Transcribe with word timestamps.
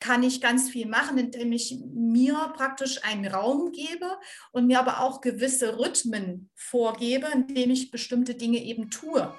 kann 0.00 0.22
ich 0.22 0.40
ganz 0.40 0.70
viel 0.70 0.88
machen, 0.88 1.18
indem 1.18 1.52
ich 1.52 1.78
mir 1.92 2.34
praktisch 2.56 3.04
einen 3.04 3.26
Raum 3.26 3.70
gebe 3.70 4.18
und 4.50 4.66
mir 4.66 4.80
aber 4.80 5.00
auch 5.00 5.20
gewisse 5.20 5.78
Rhythmen 5.78 6.50
vorgebe, 6.54 7.28
indem 7.32 7.70
ich 7.70 7.90
bestimmte 7.90 8.34
Dinge 8.34 8.58
eben 8.64 8.90
tue. 8.90 9.32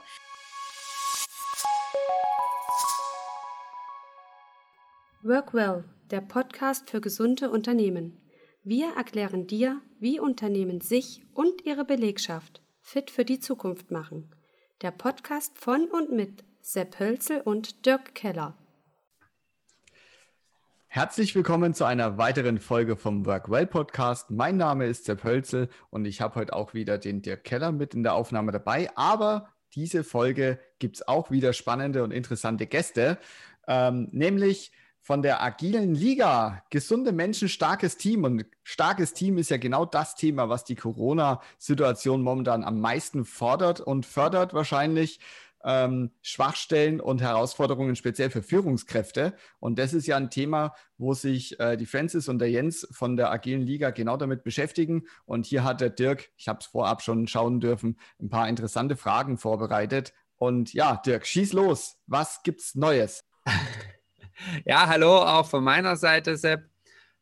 Workwell, 5.23 5.83
der 6.09 6.21
Podcast 6.21 6.89
für 6.89 7.01
gesunde 7.01 7.49
Unternehmen. 7.49 8.17
Wir 8.63 8.95
erklären 8.95 9.47
dir, 9.47 9.81
wie 9.99 10.19
Unternehmen 10.19 10.81
sich 10.81 11.23
und 11.33 11.65
ihre 11.65 11.85
Belegschaft 11.85 12.61
fit 12.81 13.09
für 13.11 13.25
die 13.25 13.39
Zukunft 13.39 13.91
machen. 13.91 14.29
Der 14.81 14.91
Podcast 14.91 15.57
von 15.57 15.85
und 15.85 16.11
mit 16.11 16.43
Sepp 16.61 16.99
Hölzel 16.99 17.41
und 17.41 17.85
Dirk 17.85 18.15
Keller. 18.15 18.57
Herzlich 20.93 21.33
willkommen 21.35 21.73
zu 21.73 21.85
einer 21.85 22.17
weiteren 22.17 22.59
Folge 22.59 22.97
vom 22.97 23.25
Workwell 23.25 23.65
Podcast. 23.65 24.29
Mein 24.29 24.57
Name 24.57 24.87
ist 24.87 25.05
Sepp 25.05 25.23
Hölzel 25.23 25.69
und 25.89 26.03
ich 26.03 26.19
habe 26.19 26.35
heute 26.35 26.51
auch 26.51 26.73
wieder 26.73 26.97
den 26.97 27.21
Dirk 27.21 27.45
Keller 27.45 27.71
mit 27.71 27.93
in 27.93 28.03
der 28.03 28.13
Aufnahme 28.13 28.51
dabei. 28.51 28.89
Aber 28.97 29.47
diese 29.73 30.03
Folge 30.03 30.59
gibt 30.79 30.97
es 30.97 31.07
auch 31.07 31.31
wieder 31.31 31.53
spannende 31.53 32.03
und 32.03 32.11
interessante 32.11 32.67
Gäste, 32.67 33.19
ähm, 33.69 34.09
nämlich 34.11 34.73
von 34.99 35.21
der 35.21 35.41
agilen 35.41 35.95
Liga. 35.95 36.61
Gesunde 36.71 37.13
Menschen, 37.13 37.47
starkes 37.47 37.95
Team. 37.95 38.25
Und 38.25 38.45
starkes 38.63 39.13
Team 39.13 39.37
ist 39.37 39.49
ja 39.49 39.55
genau 39.55 39.85
das 39.85 40.15
Thema, 40.15 40.49
was 40.49 40.65
die 40.65 40.75
Corona-Situation 40.75 42.21
momentan 42.21 42.65
am 42.65 42.81
meisten 42.81 43.23
fordert 43.23 43.79
und 43.79 44.05
fördert 44.05 44.53
wahrscheinlich 44.53 45.21
ähm, 45.63 46.11
Schwachstellen 46.21 46.99
und 46.99 47.21
Herausforderungen 47.21 47.95
speziell 47.95 48.29
für 48.29 48.43
Führungskräfte. 48.43 49.33
Und 49.59 49.79
das 49.79 49.93
ist 49.93 50.07
ja 50.07 50.17
ein 50.17 50.29
Thema, 50.29 50.73
wo 50.97 51.13
sich 51.13 51.59
äh, 51.59 51.77
die 51.77 51.85
Francis 51.85 52.27
und 52.27 52.39
der 52.39 52.49
Jens 52.49 52.87
von 52.91 53.17
der 53.17 53.31
Agilen 53.31 53.61
Liga 53.61 53.91
genau 53.91 54.17
damit 54.17 54.43
beschäftigen. 54.43 55.03
Und 55.25 55.45
hier 55.45 55.63
hat 55.63 55.81
der 55.81 55.89
Dirk, 55.89 56.29
ich 56.37 56.47
habe 56.47 56.59
es 56.59 56.67
vorab 56.67 57.01
schon 57.01 57.27
schauen 57.27 57.59
dürfen, 57.59 57.97
ein 58.19 58.29
paar 58.29 58.47
interessante 58.49 58.95
Fragen 58.95 59.37
vorbereitet. 59.37 60.13
Und 60.37 60.73
ja, 60.73 61.01
Dirk, 61.05 61.25
schieß 61.27 61.53
los. 61.53 61.97
Was 62.07 62.43
gibt's 62.43 62.75
Neues? 62.75 63.25
Ja, 64.65 64.87
hallo 64.87 65.17
auch 65.17 65.45
von 65.45 65.63
meiner 65.63 65.95
Seite, 65.95 66.35
Sepp. 66.35 66.63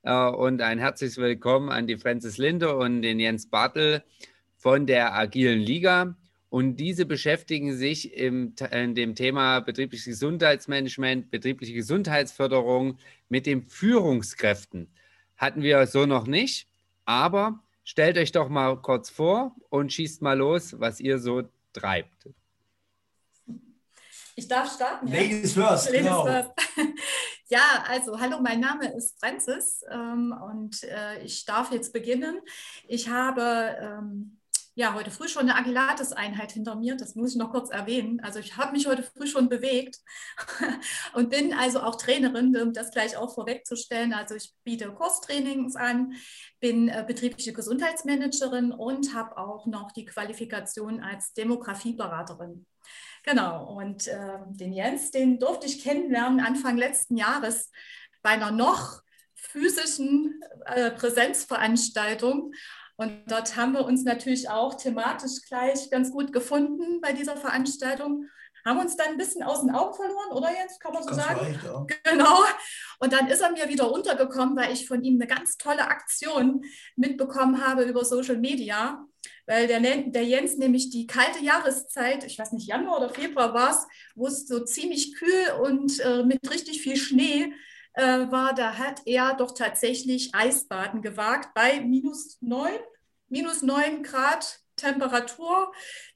Äh, 0.03 0.29
und 0.29 0.61
ein 0.61 0.79
herzliches 0.79 1.17
Willkommen 1.17 1.69
an 1.69 1.87
die 1.87 1.97
Francis 1.97 2.37
Linde 2.37 2.75
und 2.75 3.01
den 3.01 3.19
Jens 3.19 3.49
Bartel 3.49 4.03
von 4.57 4.85
der 4.85 5.13
Agilen 5.13 5.59
Liga. 5.59 6.15
Und 6.49 6.77
diese 6.77 7.05
beschäftigen 7.05 7.77
sich 7.77 8.13
im, 8.13 8.55
in 8.71 8.95
dem 8.95 9.13
Thema 9.13 9.59
betriebliches 9.59 10.05
Gesundheitsmanagement, 10.05 11.29
betriebliche 11.29 11.73
Gesundheitsförderung 11.73 12.97
mit 13.29 13.45
den 13.45 13.61
Führungskräften. 13.61 14.91
Hatten 15.37 15.61
wir 15.61 15.85
so 15.85 16.07
noch 16.07 16.25
nicht, 16.25 16.67
aber 17.05 17.63
stellt 17.83 18.17
euch 18.17 18.31
doch 18.31 18.49
mal 18.49 18.81
kurz 18.81 19.11
vor 19.11 19.55
und 19.69 19.93
schießt 19.93 20.23
mal 20.23 20.37
los, 20.37 20.79
was 20.79 20.99
ihr 20.99 21.19
so 21.19 21.43
treibt. 21.71 22.29
Ich 24.35 24.47
darf 24.47 24.73
starten. 24.73 25.07
Ja? 25.07 25.21
Ladies 25.21 25.53
first. 25.53 25.85
Ladies 25.87 26.01
genau. 26.01 26.25
first. 26.25 26.51
Ja, 27.51 27.83
also 27.87 28.19
hallo, 28.19 28.39
mein 28.41 28.59
Name 28.59 28.95
ist 28.95 29.19
Francis 29.19 29.83
ähm, 29.89 30.31
und 30.39 30.83
äh, 30.83 31.23
ich 31.23 31.45
darf 31.45 31.71
jetzt 31.71 31.91
beginnen. 31.93 32.39
Ich 32.87 33.09
habe 33.09 33.75
ähm, 33.81 34.38
ja, 34.79 34.93
heute 34.93 35.11
früh 35.11 35.27
schon 35.27 35.49
eine 35.49 35.57
Agilates-Einheit 35.57 36.53
hinter 36.53 36.77
mir, 36.77 36.95
das 36.95 37.13
muss 37.13 37.31
ich 37.31 37.35
noch 37.35 37.51
kurz 37.51 37.69
erwähnen. 37.69 38.21
Also 38.21 38.39
ich 38.39 38.55
habe 38.55 38.71
mich 38.71 38.87
heute 38.87 39.03
früh 39.03 39.27
schon 39.27 39.49
bewegt 39.49 39.97
und 41.13 41.29
bin 41.29 41.53
also 41.53 41.81
auch 41.81 41.97
Trainerin, 41.97 42.55
um 42.55 42.71
das 42.71 42.91
gleich 42.91 43.17
auch 43.17 43.35
vorwegzustellen. 43.35 44.13
Also 44.13 44.35
ich 44.35 44.53
biete 44.63 44.89
Kurstrainings 44.93 45.75
an, 45.75 46.13
bin 46.61 46.87
äh, 46.87 47.03
betriebliche 47.05 47.51
Gesundheitsmanagerin 47.51 48.71
und 48.71 49.13
habe 49.13 49.37
auch 49.37 49.65
noch 49.65 49.91
die 49.91 50.05
Qualifikation 50.05 51.03
als 51.03 51.33
Demografieberaterin. 51.33 52.65
Genau, 53.23 53.73
und 53.75 54.07
äh, 54.07 54.37
den 54.47 54.71
Jens, 54.71 55.11
den 55.11 55.39
durfte 55.39 55.67
ich 55.67 55.83
kennenlernen 55.83 56.39
Anfang 56.39 56.77
letzten 56.77 57.17
Jahres 57.17 57.69
bei 58.21 58.29
einer 58.29 58.51
noch 58.51 59.01
physischen 59.35 60.41
äh, 60.67 60.91
Präsenzveranstaltung. 60.91 62.53
Und 62.99 63.31
dort 63.31 63.55
haben 63.55 63.71
wir 63.71 63.85
uns 63.85 64.03
natürlich 64.03 64.49
auch 64.49 64.75
thematisch 64.75 65.43
gleich 65.47 65.89
ganz 65.89 66.11
gut 66.11 66.33
gefunden 66.33 66.99
bei 66.99 67.13
dieser 67.13 67.37
Veranstaltung. 67.37 68.25
Haben 68.65 68.79
uns 68.79 68.97
dann 68.97 69.11
ein 69.11 69.17
bisschen 69.17 69.41
aus 69.41 69.61
den 69.61 69.71
Augen 69.71 69.95
verloren, 69.95 70.31
oder 70.33 70.49
jetzt 70.51 70.81
kann 70.81 70.91
man 70.91 71.03
so 71.03 71.11
ganz 71.11 71.23
sagen? 71.23 71.39
Leicht, 71.39 71.63
ja. 71.63 71.85
Genau. 72.03 72.39
Und 72.99 73.13
dann 73.13 73.29
ist 73.29 73.39
er 73.39 73.51
mir 73.51 73.69
wieder 73.69 73.89
untergekommen, 73.89 74.57
weil 74.57 74.73
ich 74.73 74.85
von 74.85 75.01
ihm 75.01 75.15
eine 75.15 75.27
ganz 75.27 75.55
tolle 75.55 75.87
Aktion 75.87 76.61
mitbekommen 76.97 77.65
habe 77.65 77.83
über 77.83 78.03
Social 78.03 78.35
Media. 78.35 79.05
Weil 79.47 79.67
der, 79.67 79.79
der 79.79 80.25
Jens 80.25 80.57
nämlich 80.57 80.89
die 80.89 81.07
kalte 81.07 81.39
Jahreszeit, 81.41 82.25
ich 82.25 82.37
weiß 82.37 82.51
nicht, 82.51 82.67
Januar 82.67 82.97
oder 82.97 83.09
Februar 83.09 83.53
war 83.53 83.71
es, 83.71 83.87
wo 84.13 84.27
es 84.27 84.45
so 84.45 84.59
ziemlich 84.65 85.15
kühl 85.15 85.53
und 85.63 86.01
äh, 86.01 86.23
mit 86.23 86.51
richtig 86.51 86.81
viel 86.81 86.97
Schnee 86.97 87.53
äh, 87.93 88.31
war, 88.31 88.53
da 88.53 88.77
hat 88.77 89.01
er 89.05 89.35
doch 89.35 89.51
tatsächlich 89.51 90.33
Eisbaden 90.33 91.01
gewagt 91.01 91.53
bei 91.53 91.81
minus 91.81 92.37
9, 92.41 92.71
minus 93.27 93.61
9 93.61 94.03
Grad 94.03 94.59
Temperatur. 94.75 95.71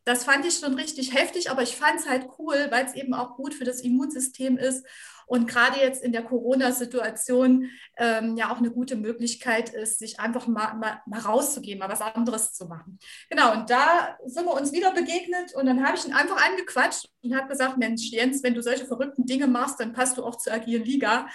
Das 0.05 0.23
fand 0.23 0.45
ich 0.45 0.57
schon 0.57 0.73
richtig 0.75 1.13
heftig, 1.13 1.51
aber 1.51 1.63
ich 1.63 1.75
fand 1.75 1.99
es 1.99 2.07
halt 2.07 2.27
cool, 2.37 2.67
weil 2.69 2.85
es 2.85 2.93
eben 2.93 3.13
auch 3.13 3.35
gut 3.35 3.53
für 3.53 3.65
das 3.65 3.81
Immunsystem 3.81 4.57
ist 4.57 4.85
und 5.33 5.47
gerade 5.47 5.79
jetzt 5.79 6.03
in 6.03 6.11
der 6.11 6.21
Corona-Situation 6.21 7.67
ähm, 7.97 8.37
ja 8.37 8.51
auch 8.51 8.59
eine 8.59 8.69
gute 8.69 8.95
Möglichkeit 8.95 9.73
ist, 9.73 9.97
sich 9.97 10.19
einfach 10.19 10.45
mal, 10.45 10.75
mal, 10.75 11.01
mal 11.07 11.21
rauszugehen, 11.21 11.79
mal 11.79 11.89
was 11.89 12.01
anderes 12.01 12.53
zu 12.53 12.67
machen. 12.67 12.99
Genau, 13.31 13.51
und 13.53 13.67
da 13.67 14.15
sind 14.27 14.45
wir 14.45 14.53
uns 14.53 14.71
wieder 14.73 14.91
begegnet 14.91 15.55
und 15.55 15.65
dann 15.65 15.83
habe 15.83 15.97
ich 15.97 16.05
ihn 16.05 16.13
einfach 16.13 16.39
angequatscht 16.47 17.09
und 17.23 17.35
habe 17.35 17.47
gesagt, 17.47 17.79
Mensch, 17.79 18.11
Jens, 18.11 18.43
wenn 18.43 18.53
du 18.53 18.61
solche 18.61 18.85
verrückten 18.85 19.25
Dinge 19.25 19.47
machst, 19.47 19.79
dann 19.79 19.91
passt 19.91 20.19
du 20.19 20.23
auch 20.23 20.37
zur 20.37 20.53
agilen 20.53 20.83
Liga. 20.83 21.27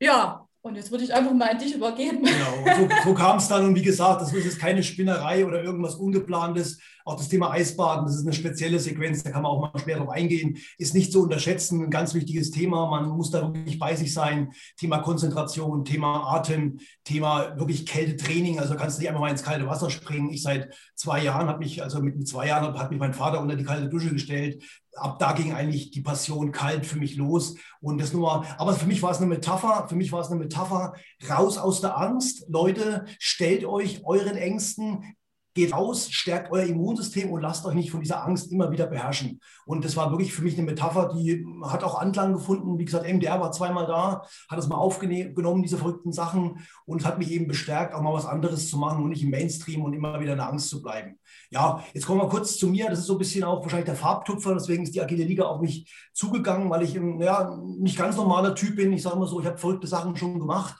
Ja, 0.00 0.48
und 0.66 0.74
jetzt 0.74 0.90
würde 0.90 1.04
ich 1.04 1.14
einfach 1.14 1.32
mal 1.32 1.50
an 1.50 1.58
dich 1.58 1.74
übergeben. 1.74 2.22
Genau, 2.22 2.76
so, 3.04 3.10
so 3.10 3.14
kam 3.14 3.38
es 3.38 3.46
dann. 3.46 3.64
Und 3.64 3.74
wie 3.76 3.82
gesagt, 3.82 4.20
das 4.20 4.32
ist 4.32 4.44
jetzt 4.44 4.58
keine 4.58 4.82
Spinnerei 4.82 5.46
oder 5.46 5.62
irgendwas 5.62 5.94
Ungeplantes. 5.94 6.78
Auch 7.04 7.16
das 7.16 7.28
Thema 7.28 7.52
Eisbaden, 7.52 8.04
das 8.04 8.16
ist 8.16 8.26
eine 8.26 8.32
spezielle 8.32 8.80
Sequenz, 8.80 9.22
da 9.22 9.30
kann 9.30 9.42
man 9.42 9.52
auch 9.52 9.60
mal 9.60 9.80
schwer 9.80 9.98
drauf 9.98 10.08
eingehen. 10.08 10.58
Ist 10.76 10.92
nicht 10.92 11.12
zu 11.12 11.22
unterschätzen, 11.22 11.84
ein 11.84 11.90
ganz 11.90 12.14
wichtiges 12.14 12.50
Thema. 12.50 12.90
Man 12.90 13.10
muss 13.10 13.30
da 13.30 13.42
wirklich 13.42 13.78
bei 13.78 13.94
sich 13.94 14.12
sein. 14.12 14.50
Thema 14.76 14.98
Konzentration, 14.98 15.84
Thema 15.84 16.34
Atem, 16.34 16.80
Thema 17.04 17.56
wirklich 17.56 17.86
Kältetraining. 17.86 18.58
Also 18.58 18.74
kannst 18.74 18.96
du 18.96 19.02
nicht 19.02 19.08
einfach 19.08 19.20
mal 19.20 19.30
ins 19.30 19.44
kalte 19.44 19.68
Wasser 19.68 19.88
springen. 19.88 20.30
Ich 20.30 20.42
seit 20.42 20.74
zwei 20.96 21.22
Jahren 21.22 21.46
habe 21.46 21.60
mich, 21.60 21.80
also 21.80 22.00
mit 22.00 22.26
zwei 22.26 22.48
Jahren 22.48 22.76
hat 22.76 22.90
mich 22.90 22.98
mein 22.98 23.14
Vater 23.14 23.40
unter 23.40 23.54
die 23.54 23.64
kalte 23.64 23.88
Dusche 23.88 24.12
gestellt 24.12 24.64
ab 24.96 25.18
da 25.18 25.32
ging 25.32 25.52
eigentlich 25.52 25.90
die 25.90 26.00
Passion 26.00 26.52
kalt 26.52 26.86
für 26.86 26.98
mich 26.98 27.16
los. 27.16 27.56
Und 27.80 27.98
das 27.98 28.12
nur, 28.12 28.44
aber 28.58 28.72
für 28.74 28.86
mich 28.86 29.02
war 29.02 29.10
es 29.10 29.18
eine 29.18 29.26
Metapher, 29.26 29.86
für 29.88 29.96
mich 29.96 30.12
war 30.12 30.20
es 30.20 30.28
eine 30.28 30.40
Metapher, 30.40 30.94
raus 31.28 31.58
aus 31.58 31.80
der 31.80 31.98
Angst. 31.98 32.44
Leute, 32.48 33.04
stellt 33.18 33.64
euch 33.64 34.04
euren 34.04 34.36
Ängsten 34.36 35.16
geht 35.56 35.72
raus, 35.72 36.08
stärkt 36.10 36.52
euer 36.52 36.64
Immunsystem 36.64 37.30
und 37.30 37.40
lasst 37.40 37.64
euch 37.64 37.74
nicht 37.74 37.90
von 37.90 38.00
dieser 38.00 38.24
Angst 38.24 38.52
immer 38.52 38.70
wieder 38.70 38.86
beherrschen. 38.86 39.40
Und 39.64 39.84
das 39.84 39.96
war 39.96 40.10
wirklich 40.10 40.32
für 40.32 40.42
mich 40.42 40.54
eine 40.54 40.66
Metapher, 40.66 41.12
die 41.16 41.44
hat 41.64 41.82
auch 41.82 41.98
Anklang 41.98 42.34
gefunden. 42.34 42.78
Wie 42.78 42.84
gesagt, 42.84 43.10
MDR 43.10 43.40
war 43.40 43.50
zweimal 43.50 43.86
da, 43.86 44.22
hat 44.48 44.58
es 44.58 44.68
mal 44.68 44.76
aufgenommen, 44.76 45.62
diese 45.62 45.78
verrückten 45.78 46.12
Sachen. 46.12 46.66
Und 46.84 47.04
hat 47.04 47.18
mich 47.18 47.32
eben 47.32 47.48
bestärkt, 47.48 47.94
auch 47.94 48.02
mal 48.02 48.12
was 48.12 48.26
anderes 48.26 48.70
zu 48.70 48.78
machen 48.78 49.02
und 49.02 49.08
nicht 49.08 49.22
im 49.22 49.30
Mainstream 49.30 49.82
und 49.82 49.94
immer 49.94 50.20
wieder 50.20 50.32
in 50.32 50.38
der 50.38 50.48
Angst 50.48 50.68
zu 50.68 50.82
bleiben. 50.82 51.18
Ja, 51.50 51.82
jetzt 51.94 52.06
kommen 52.06 52.20
wir 52.20 52.28
kurz 52.28 52.58
zu 52.58 52.68
mir. 52.68 52.88
Das 52.88 53.00
ist 53.00 53.06
so 53.06 53.14
ein 53.14 53.18
bisschen 53.18 53.42
auch 53.42 53.62
wahrscheinlich 53.62 53.86
der 53.86 53.96
Farbtupfer. 53.96 54.54
Deswegen 54.54 54.84
ist 54.84 54.94
die 54.94 55.00
Agile 55.00 55.24
Liga 55.24 55.44
auf 55.44 55.60
mich 55.60 55.92
zugegangen, 56.12 56.70
weil 56.70 56.82
ich 56.82 56.94
ein 56.96 57.20
ja, 57.20 57.56
nicht 57.78 57.96
ganz 57.96 58.16
normaler 58.16 58.54
Typ 58.54 58.76
bin. 58.76 58.92
Ich 58.92 59.02
sage 59.02 59.18
mal 59.18 59.26
so, 59.26 59.40
ich 59.40 59.46
habe 59.46 59.58
verrückte 59.58 59.86
Sachen 59.86 60.16
schon 60.16 60.38
gemacht 60.38 60.76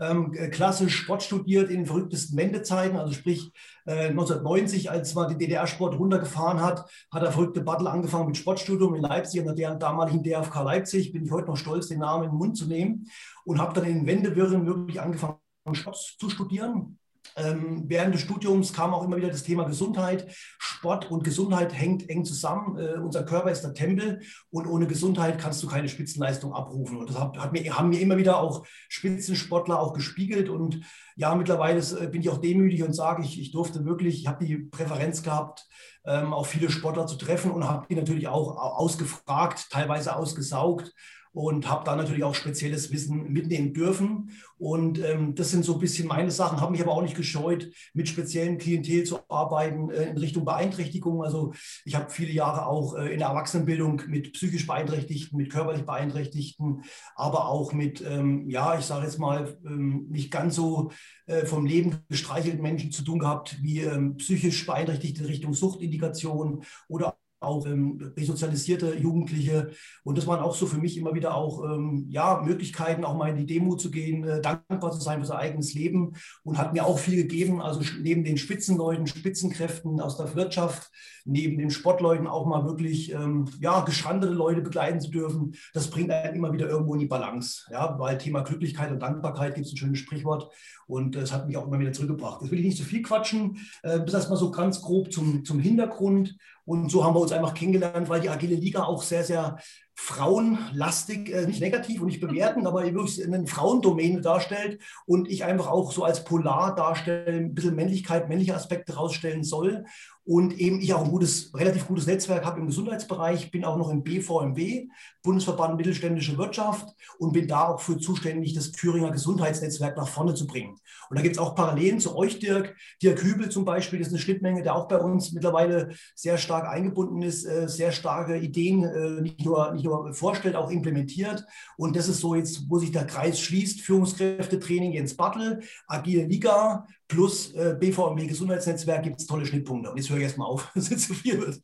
ähm, 0.00 0.32
klassisch 0.50 0.96
Sport 0.96 1.22
studiert 1.22 1.70
in 1.70 1.86
verrücktesten 1.86 2.36
Wendezeiten, 2.38 2.96
also 2.96 3.12
sprich 3.12 3.52
äh, 3.86 4.08
1990, 4.08 4.90
als 4.90 5.14
man 5.14 5.28
den 5.28 5.38
DDR-Sport 5.38 5.98
runtergefahren 5.98 6.60
hat, 6.60 6.90
hat 7.10 7.22
er 7.22 7.32
verrückte 7.32 7.60
Battle 7.60 7.90
angefangen 7.90 8.26
mit 8.26 8.36
Sportstudium 8.36 8.94
in 8.94 9.02
Leipzig, 9.02 9.46
an 9.46 9.54
der 9.54 9.74
damaligen 9.74 10.22
DFK 10.22 10.62
Leipzig, 10.62 11.12
bin 11.12 11.24
ich 11.24 11.30
heute 11.30 11.48
noch 11.48 11.56
stolz, 11.56 11.88
den 11.88 12.00
Namen 12.00 12.24
in 12.24 12.30
den 12.30 12.38
Mund 12.38 12.56
zu 12.56 12.66
nehmen 12.66 13.10
und 13.44 13.60
habe 13.60 13.74
dann 13.74 13.88
in 13.88 14.06
Wendewirren 14.06 14.66
wirklich 14.66 15.00
angefangen, 15.00 15.36
Sport 15.72 15.96
zu 16.18 16.30
studieren 16.30 16.98
ähm, 17.36 17.84
während 17.86 18.14
des 18.14 18.22
Studiums 18.22 18.72
kam 18.72 18.94
auch 18.94 19.04
immer 19.04 19.16
wieder 19.16 19.28
das 19.28 19.42
Thema 19.42 19.64
Gesundheit. 19.64 20.26
Sport 20.58 21.10
und 21.10 21.24
Gesundheit 21.24 21.72
hängt 21.72 22.08
eng 22.08 22.24
zusammen. 22.24 22.78
Äh, 22.78 22.98
unser 22.98 23.24
Körper 23.24 23.50
ist 23.50 23.62
der 23.62 23.74
Tempel 23.74 24.20
und 24.50 24.66
ohne 24.66 24.86
Gesundheit 24.86 25.38
kannst 25.38 25.62
du 25.62 25.68
keine 25.68 25.88
Spitzenleistung 25.88 26.54
abrufen. 26.54 26.98
Und 26.98 27.10
das 27.10 27.18
hat, 27.18 27.38
hat 27.38 27.52
mir, 27.52 27.76
haben 27.76 27.90
mir 27.90 28.00
immer 28.00 28.16
wieder 28.16 28.38
auch 28.38 28.66
Spitzensportler 28.88 29.78
auch 29.80 29.92
gespiegelt. 29.92 30.48
Und 30.48 30.80
ja, 31.16 31.34
mittlerweile 31.34 31.80
äh, 31.80 32.08
bin 32.08 32.22
ich 32.22 32.30
auch 32.30 32.38
demütig 32.38 32.82
und 32.82 32.92
sage, 32.92 33.22
ich, 33.22 33.40
ich 33.40 33.52
durfte 33.52 33.84
wirklich, 33.84 34.20
ich 34.20 34.26
habe 34.26 34.44
die 34.44 34.56
Präferenz 34.56 35.22
gehabt, 35.22 35.66
ähm, 36.04 36.32
auch 36.32 36.46
viele 36.46 36.70
Sportler 36.70 37.06
zu 37.06 37.16
treffen 37.16 37.50
und 37.50 37.68
habe 37.68 37.86
die 37.88 37.96
natürlich 37.96 38.28
auch 38.28 38.56
ausgefragt, 38.56 39.68
teilweise 39.70 40.16
ausgesaugt 40.16 40.94
und 41.32 41.68
habe 41.68 41.84
da 41.84 41.94
natürlich 41.94 42.24
auch 42.24 42.34
spezielles 42.34 42.92
Wissen 42.92 43.32
mitnehmen 43.32 43.72
dürfen. 43.72 44.30
Und 44.58 44.98
ähm, 45.02 45.34
das 45.34 45.50
sind 45.50 45.64
so 45.64 45.74
ein 45.74 45.80
bisschen 45.80 46.08
meine 46.08 46.30
Sachen, 46.30 46.60
habe 46.60 46.72
mich 46.72 46.82
aber 46.82 46.92
auch 46.92 47.02
nicht 47.02 47.16
gescheut, 47.16 47.70
mit 47.94 48.08
speziellen 48.08 48.58
Klientel 48.58 49.04
zu 49.04 49.20
arbeiten 49.28 49.90
äh, 49.90 50.10
in 50.10 50.18
Richtung 50.18 50.44
Beeinträchtigung. 50.44 51.22
Also 51.22 51.52
ich 51.84 51.94
habe 51.94 52.10
viele 52.10 52.32
Jahre 52.32 52.66
auch 52.66 52.96
äh, 52.96 53.12
in 53.12 53.20
der 53.20 53.28
Erwachsenenbildung 53.28 54.02
mit 54.08 54.32
psychisch 54.32 54.66
Beeinträchtigten, 54.66 55.36
mit 55.36 55.50
körperlich 55.50 55.86
Beeinträchtigten, 55.86 56.82
aber 57.14 57.46
auch 57.46 57.72
mit, 57.72 58.04
ähm, 58.04 58.50
ja, 58.50 58.78
ich 58.78 58.84
sage 58.84 59.04
jetzt 59.04 59.18
mal, 59.18 59.56
ähm, 59.64 60.06
nicht 60.10 60.30
ganz 60.30 60.56
so 60.56 60.90
äh, 61.26 61.46
vom 61.46 61.64
Leben 61.64 61.98
gestreichelten 62.08 62.60
Menschen 62.60 62.90
zu 62.90 63.02
tun 63.02 63.20
gehabt, 63.20 63.56
wie 63.62 63.80
ähm, 63.80 64.16
psychisch 64.16 64.66
Beeinträchtigte 64.66 65.20
in 65.20 65.26
Richtung 65.26 65.54
Suchtindikation 65.54 66.64
oder 66.88 67.16
auch 67.40 67.66
ähm, 67.66 68.12
resozialisierte 68.16 68.96
Jugendliche. 68.96 69.70
Und 70.04 70.18
das 70.18 70.26
waren 70.26 70.40
auch 70.40 70.54
so 70.54 70.66
für 70.66 70.78
mich 70.78 70.96
immer 70.96 71.14
wieder 71.14 71.34
auch 71.34 71.64
ähm, 71.64 72.06
ja, 72.10 72.42
Möglichkeiten, 72.44 73.04
auch 73.04 73.16
mal 73.16 73.30
in 73.30 73.36
die 73.36 73.46
Demo 73.46 73.76
zu 73.76 73.90
gehen, 73.90 74.24
äh, 74.24 74.40
dankbar 74.40 74.92
zu 74.92 75.00
sein 75.00 75.20
für 75.20 75.26
sein 75.26 75.38
eigenes 75.38 75.74
Leben 75.74 76.12
und 76.42 76.58
hat 76.58 76.74
mir 76.74 76.84
auch 76.84 76.98
viel 76.98 77.16
gegeben. 77.16 77.62
Also 77.62 77.80
neben 78.00 78.24
den 78.24 78.36
Spitzenleuten, 78.36 79.06
Spitzenkräften 79.06 80.00
aus 80.00 80.18
der 80.18 80.34
Wirtschaft, 80.34 80.90
neben 81.24 81.58
den 81.58 81.70
Sportleuten 81.70 82.26
auch 82.26 82.46
mal 82.46 82.66
wirklich 82.66 83.12
ähm, 83.12 83.48
ja, 83.60 83.80
geschandete 83.80 84.32
Leute 84.32 84.60
begleiten 84.60 85.00
zu 85.00 85.10
dürfen. 85.10 85.54
Das 85.72 85.88
bringt 85.88 86.10
einen 86.10 86.36
immer 86.36 86.52
wieder 86.52 86.68
irgendwo 86.68 86.94
in 86.94 87.00
die 87.00 87.06
Balance. 87.06 87.64
Ja, 87.70 87.98
weil 87.98 88.18
Thema 88.18 88.40
Glücklichkeit 88.42 88.90
und 88.90 89.00
Dankbarkeit 89.00 89.54
gibt 89.54 89.66
es 89.66 89.72
ein 89.72 89.76
schönes 89.78 89.98
Sprichwort. 89.98 90.50
Und 90.86 91.14
das 91.14 91.32
hat 91.32 91.46
mich 91.46 91.56
auch 91.56 91.66
immer 91.66 91.78
wieder 91.78 91.92
zurückgebracht. 91.92 92.42
Jetzt 92.42 92.50
will 92.50 92.58
ich 92.58 92.66
nicht 92.66 92.78
zu 92.78 92.84
viel 92.84 93.02
quatschen. 93.02 93.58
Äh, 93.82 94.00
das 94.00 94.14
erstmal 94.14 94.38
so 94.38 94.50
ganz 94.50 94.82
grob 94.82 95.12
zum, 95.12 95.44
zum 95.44 95.60
Hintergrund. 95.60 96.36
Und 96.64 96.90
so 96.90 97.04
haben 97.04 97.14
wir 97.14 97.20
uns 97.20 97.32
einfach 97.32 97.54
kennengelernt, 97.54 98.08
weil 98.08 98.20
die 98.20 98.28
Agile 98.28 98.56
Liga 98.56 98.84
auch 98.84 99.02
sehr, 99.02 99.24
sehr 99.24 99.58
frauenlastig, 100.02 101.30
äh, 101.30 101.46
nicht 101.46 101.60
negativ 101.60 102.00
und 102.00 102.06
nicht 102.06 102.22
bewerten, 102.22 102.66
aber 102.66 102.82
wirklich 102.84 103.22
eine 103.22 103.46
Frauendomäne 103.46 104.22
darstellt 104.22 104.80
und 105.04 105.28
ich 105.28 105.44
einfach 105.44 105.68
auch 105.68 105.92
so 105.92 106.04
als 106.04 106.24
Polar 106.24 106.74
darstellen, 106.74 107.44
ein 107.44 107.54
bisschen 107.54 107.76
Männlichkeit, 107.76 108.28
männliche 108.28 108.54
Aspekte 108.54 108.94
rausstellen 108.94 109.44
soll 109.44 109.84
und 110.24 110.58
eben 110.60 110.80
ich 110.80 110.94
auch 110.94 111.04
ein 111.04 111.10
gutes, 111.10 111.52
relativ 111.54 111.88
gutes 111.88 112.06
Netzwerk 112.06 112.44
habe 112.44 112.60
im 112.60 112.66
Gesundheitsbereich, 112.66 113.50
bin 113.50 113.64
auch 113.64 113.76
noch 113.76 113.90
im 113.90 114.04
BVMW, 114.04 114.86
Bundesverband 115.24 115.76
Mittelständische 115.76 116.38
Wirtschaft 116.38 116.88
und 117.18 117.32
bin 117.32 117.48
da 117.48 117.66
auch 117.66 117.80
für 117.80 117.98
zuständig, 117.98 118.54
das 118.54 118.70
Thüringer 118.70 119.10
Gesundheitsnetzwerk 119.10 119.96
nach 119.96 120.06
vorne 120.06 120.34
zu 120.34 120.46
bringen. 120.46 120.78
Und 121.08 121.16
da 121.16 121.22
gibt 121.22 121.34
es 121.34 121.42
auch 121.42 121.56
Parallelen 121.56 121.98
zu 121.98 122.14
euch, 122.14 122.38
Dirk. 122.38 122.76
Dirk 123.02 123.22
Hübel 123.24 123.48
zum 123.48 123.64
Beispiel 123.64 124.00
ist 124.00 124.10
eine 124.10 124.20
Schnittmenge, 124.20 124.62
der 124.62 124.76
auch 124.76 124.86
bei 124.86 124.98
uns 124.98 125.32
mittlerweile 125.32 125.96
sehr 126.14 126.38
stark 126.38 126.68
eingebunden 126.68 127.22
ist, 127.22 127.44
äh, 127.44 127.68
sehr 127.68 127.90
starke 127.90 128.38
Ideen 128.38 128.84
äh, 128.84 129.20
nicht, 129.20 129.44
nur, 129.44 129.72
nicht 129.72 129.84
nur 129.84 129.89
vorstellt, 130.12 130.56
auch 130.56 130.70
implementiert. 130.70 131.44
Und 131.76 131.96
das 131.96 132.08
ist 132.08 132.20
so 132.20 132.34
jetzt, 132.34 132.68
wo 132.68 132.78
sich 132.78 132.92
der 132.92 133.06
Kreis 133.06 133.40
schließt, 133.40 133.80
Führungskräftetraining 133.80 134.92
Jens 134.92 135.16
Battle, 135.16 135.60
Agile 135.86 136.24
Liga, 136.24 136.86
plus 137.08 137.52
äh, 137.54 137.76
BVMW 137.78 138.26
Gesundheitsnetzwerk 138.26 139.02
gibt 139.02 139.20
es 139.20 139.26
tolle 139.26 139.46
Schnittpunkte. 139.46 139.90
Und 139.90 139.96
jetzt 139.96 140.10
höre 140.10 140.18
ich 140.18 140.24
erstmal 140.24 140.48
auf, 140.48 140.70
dass 140.74 140.90
es 140.90 141.06
zu 141.06 141.14
viel 141.14 141.38
wird. 141.38 141.60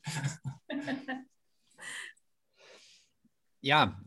Ja, 3.62 4.00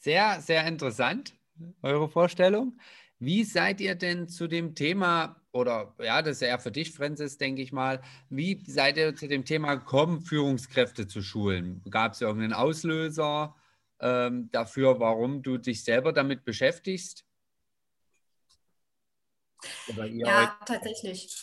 sehr, 0.00 0.42
sehr 0.42 0.66
interessant, 0.66 1.34
eure 1.80 2.10
Vorstellung. 2.10 2.78
Wie 3.18 3.42
seid 3.42 3.80
ihr 3.80 3.94
denn 3.94 4.28
zu 4.28 4.48
dem 4.48 4.74
Thema, 4.74 5.40
oder 5.56 5.94
ja, 5.98 6.22
das 6.22 6.36
ist 6.36 6.42
eher 6.42 6.58
für 6.58 6.70
dich, 6.70 6.92
Francis, 6.92 7.38
denke 7.38 7.62
ich 7.62 7.72
mal, 7.72 8.02
wie 8.28 8.62
seid 8.66 8.96
ihr 8.96 9.16
zu 9.16 9.26
dem 9.26 9.44
Thema 9.44 9.74
gekommen, 9.74 10.20
Führungskräfte 10.20 11.08
zu 11.08 11.22
schulen? 11.22 11.82
Gab 11.90 12.12
es 12.12 12.20
irgendeinen 12.20 12.52
Auslöser 12.52 13.56
ähm, 14.00 14.50
dafür, 14.52 15.00
warum 15.00 15.42
du 15.42 15.56
dich 15.56 15.82
selber 15.82 16.12
damit 16.12 16.44
beschäftigst? 16.44 17.24
ja, 19.88 20.58
tatsächlich. 20.66 21.34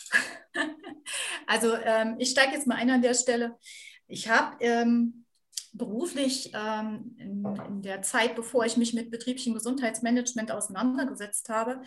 also 1.46 1.74
ähm, 1.74 2.16
ich 2.18 2.30
steige 2.30 2.52
jetzt 2.52 2.66
mal 2.66 2.76
ein 2.76 2.90
an 2.90 3.02
der 3.02 3.14
Stelle. 3.14 3.58
Ich 4.06 4.28
habe 4.28 4.56
ähm, 4.60 5.24
beruflich 5.72 6.52
ähm, 6.54 7.16
in, 7.18 7.44
in, 7.44 7.82
der 7.82 8.02
Zeit, 8.02 8.36
bevor 8.36 8.64
ich 8.64 8.76
mich 8.76 8.94
mit 8.94 9.10
betrieblichem 9.10 9.54
Gesundheitsmanagement 9.54 10.52
auseinandergesetzt 10.52 11.48
habe, 11.48 11.82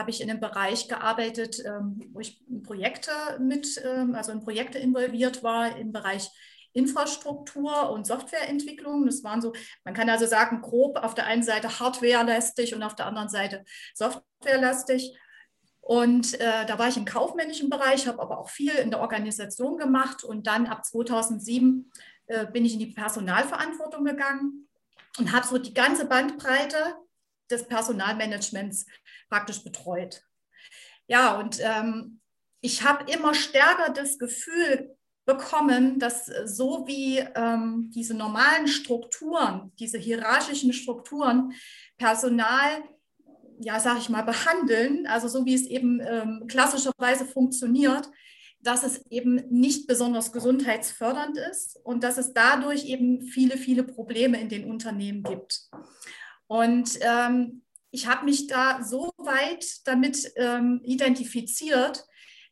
habe 0.00 0.10
ich 0.10 0.20
in 0.20 0.30
einem 0.30 0.40
Bereich 0.40 0.88
gearbeitet, 0.88 1.62
ähm, 1.64 2.02
wo 2.12 2.20
ich 2.20 2.42
Projekte 2.64 3.12
mit, 3.38 3.80
ähm, 3.84 4.14
also 4.14 4.32
in 4.32 4.40
Projekte 4.40 4.78
involviert 4.78 5.42
war 5.42 5.76
im 5.76 5.92
Bereich 5.92 6.30
Infrastruktur 6.72 7.90
und 7.90 8.06
Softwareentwicklung. 8.06 9.06
Das 9.06 9.22
waren 9.22 9.42
so, 9.42 9.52
man 9.84 9.94
kann 9.94 10.08
also 10.08 10.26
sagen, 10.26 10.62
grob 10.62 10.98
auf 10.98 11.14
der 11.14 11.26
einen 11.26 11.42
Seite 11.42 11.80
hardwarelastig 11.80 12.74
und 12.74 12.82
auf 12.82 12.96
der 12.96 13.06
anderen 13.06 13.28
Seite 13.28 13.64
softwarelastig. 13.94 15.16
Und 15.80 16.40
äh, 16.40 16.66
da 16.66 16.78
war 16.78 16.88
ich 16.88 16.96
im 16.96 17.04
kaufmännischen 17.04 17.70
Bereich, 17.70 18.06
habe 18.06 18.22
aber 18.22 18.38
auch 18.38 18.48
viel 18.48 18.72
in 18.72 18.90
der 18.90 19.00
Organisation 19.00 19.76
gemacht. 19.76 20.24
Und 20.24 20.46
dann 20.46 20.66
ab 20.66 20.84
2007 20.84 21.90
äh, 22.26 22.46
bin 22.46 22.64
ich 22.64 22.74
in 22.74 22.78
die 22.78 22.94
Personalverantwortung 22.94 24.04
gegangen 24.04 24.68
und 25.18 25.32
habe 25.32 25.46
so 25.46 25.58
die 25.58 25.74
ganze 25.74 26.06
Bandbreite 26.06 26.94
des 27.50 27.66
Personalmanagements 27.66 28.86
praktisch 29.28 29.62
betreut. 29.62 30.22
Ja, 31.06 31.38
und 31.38 31.58
ähm, 31.60 32.20
ich 32.60 32.82
habe 32.84 33.10
immer 33.10 33.34
stärker 33.34 33.92
das 33.92 34.18
Gefühl 34.18 34.96
bekommen, 35.26 35.98
dass 35.98 36.26
so 36.44 36.86
wie 36.86 37.18
ähm, 37.18 37.90
diese 37.94 38.14
normalen 38.14 38.68
Strukturen, 38.68 39.72
diese 39.78 39.98
hierarchischen 39.98 40.72
Strukturen, 40.72 41.52
Personal 41.98 42.82
ja, 43.60 43.78
sag 43.78 43.98
ich 43.98 44.08
mal, 44.08 44.22
behandeln, 44.22 45.06
also 45.06 45.28
so 45.28 45.44
wie 45.44 45.54
es 45.54 45.66
eben 45.66 46.00
ähm, 46.00 46.44
klassischerweise 46.48 47.26
funktioniert, 47.26 48.10
dass 48.62 48.82
es 48.84 49.04
eben 49.10 49.36
nicht 49.50 49.86
besonders 49.86 50.32
gesundheitsfördernd 50.32 51.38
ist 51.50 51.78
und 51.84 52.02
dass 52.02 52.18
es 52.18 52.32
dadurch 52.32 52.86
eben 52.86 53.22
viele, 53.22 53.56
viele 53.56 53.84
Probleme 53.84 54.40
in 54.40 54.48
den 54.48 54.70
Unternehmen 54.70 55.22
gibt. 55.22 55.68
Und 56.50 56.98
ähm, 57.02 57.62
ich 57.92 58.08
habe 58.08 58.24
mich 58.24 58.48
da 58.48 58.82
so 58.82 59.12
weit 59.18 59.86
damit 59.86 60.32
ähm, 60.34 60.80
identifiziert, 60.82 62.04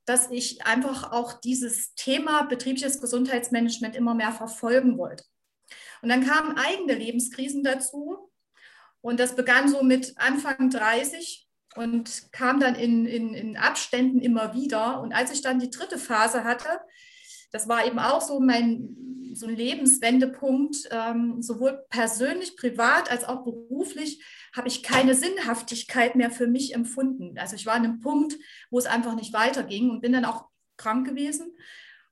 dass 0.04 0.30
ich 0.30 0.64
einfach 0.64 1.10
auch 1.10 1.40
dieses 1.40 1.96
Thema 1.96 2.42
betriebliches 2.42 3.00
Gesundheitsmanagement 3.00 3.96
immer 3.96 4.14
mehr 4.14 4.30
verfolgen 4.30 4.98
wollte. 4.98 5.24
Und 6.00 6.10
dann 6.10 6.24
kamen 6.24 6.56
eigene 6.56 6.94
Lebenskrisen 6.94 7.64
dazu, 7.64 8.30
und 9.00 9.18
das 9.18 9.34
begann 9.34 9.68
so 9.68 9.82
mit 9.82 10.14
Anfang 10.16 10.70
30 10.70 11.48
und 11.74 12.30
kam 12.30 12.60
dann 12.60 12.76
in, 12.76 13.04
in, 13.04 13.34
in 13.34 13.56
Abständen 13.56 14.20
immer 14.20 14.54
wieder. 14.54 15.00
Und 15.00 15.12
als 15.12 15.32
ich 15.32 15.42
dann 15.42 15.58
die 15.58 15.70
dritte 15.70 15.98
Phase 15.98 16.44
hatte, 16.44 16.68
das 17.50 17.68
war 17.68 17.86
eben 17.86 17.98
auch 17.98 18.20
so 18.20 18.40
mein 18.40 18.96
so 19.34 19.46
ein 19.46 19.56
Lebenswendepunkt, 19.56 20.88
ähm, 20.90 21.40
sowohl 21.42 21.84
persönlich, 21.90 22.56
privat 22.56 23.10
als 23.10 23.24
auch 23.24 23.44
beruflich, 23.44 24.24
habe 24.54 24.68
ich 24.68 24.82
keine 24.82 25.14
Sinnhaftigkeit 25.14 26.16
mehr 26.16 26.30
für 26.30 26.46
mich 26.46 26.74
empfunden. 26.74 27.38
Also 27.38 27.54
ich 27.54 27.66
war 27.66 27.74
an 27.74 27.84
einem 27.84 28.00
Punkt, 28.00 28.36
wo 28.70 28.78
es 28.78 28.86
einfach 28.86 29.14
nicht 29.14 29.32
weiterging 29.32 29.90
und 29.90 30.00
bin 30.00 30.12
dann 30.12 30.24
auch 30.24 30.48
krank 30.76 31.06
gewesen 31.06 31.56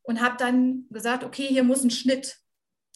und 0.02 0.20
habe 0.20 0.36
dann 0.38 0.86
gesagt, 0.90 1.24
okay, 1.24 1.46
hier 1.46 1.64
muss 1.64 1.82
ein 1.82 1.90
Schnitt 1.90 2.38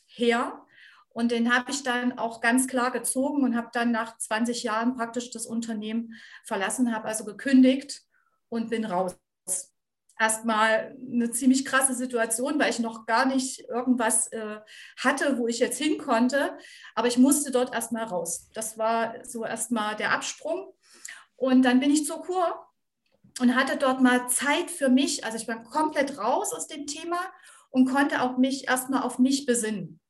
her. 0.06 0.64
Und 1.12 1.32
den 1.32 1.52
habe 1.54 1.72
ich 1.72 1.82
dann 1.82 2.18
auch 2.18 2.40
ganz 2.40 2.68
klar 2.68 2.92
gezogen 2.92 3.42
und 3.42 3.56
habe 3.56 3.70
dann 3.72 3.90
nach 3.90 4.16
20 4.16 4.62
Jahren 4.62 4.94
praktisch 4.94 5.30
das 5.30 5.44
Unternehmen 5.44 6.14
verlassen, 6.44 6.94
habe 6.94 7.08
also 7.08 7.24
gekündigt 7.24 8.02
und 8.48 8.70
bin 8.70 8.84
raus. 8.84 9.16
Erstmal 10.20 10.94
eine 11.10 11.30
ziemlich 11.30 11.64
krasse 11.64 11.94
Situation, 11.94 12.60
weil 12.60 12.68
ich 12.68 12.78
noch 12.78 13.06
gar 13.06 13.24
nicht 13.24 13.60
irgendwas 13.60 14.30
äh, 14.32 14.60
hatte, 14.98 15.38
wo 15.38 15.48
ich 15.48 15.58
jetzt 15.60 15.78
hin 15.78 15.96
konnte. 15.96 16.58
Aber 16.94 17.08
ich 17.08 17.16
musste 17.16 17.50
dort 17.50 17.72
erstmal 17.72 18.04
raus. 18.04 18.50
Das 18.52 18.76
war 18.76 19.14
so 19.24 19.46
erstmal 19.46 19.96
der 19.96 20.12
Absprung. 20.12 20.74
Und 21.36 21.62
dann 21.62 21.80
bin 21.80 21.90
ich 21.90 22.04
zur 22.04 22.20
Kur 22.20 22.66
und 23.40 23.54
hatte 23.54 23.78
dort 23.78 24.02
mal 24.02 24.28
Zeit 24.28 24.70
für 24.70 24.90
mich. 24.90 25.24
Also 25.24 25.38
ich 25.38 25.48
war 25.48 25.64
komplett 25.64 26.18
raus 26.18 26.52
aus 26.52 26.66
dem 26.66 26.86
Thema 26.86 27.18
und 27.70 27.90
konnte 27.90 28.20
auch 28.20 28.36
mich 28.36 28.68
erstmal 28.68 29.02
auf 29.02 29.18
mich 29.18 29.46
besinnen. 29.46 30.00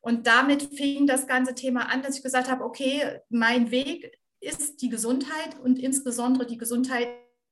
Und 0.00 0.28
damit 0.28 0.76
fing 0.76 1.08
das 1.08 1.26
ganze 1.26 1.56
Thema 1.56 1.88
an, 1.90 2.02
dass 2.02 2.16
ich 2.16 2.22
gesagt 2.22 2.48
habe, 2.48 2.62
okay, 2.62 3.20
mein 3.30 3.72
Weg 3.72 4.16
ist 4.38 4.80
die 4.82 4.90
Gesundheit 4.90 5.58
und 5.60 5.78
insbesondere 5.78 6.46
die 6.46 6.58
Gesundheit 6.58 7.08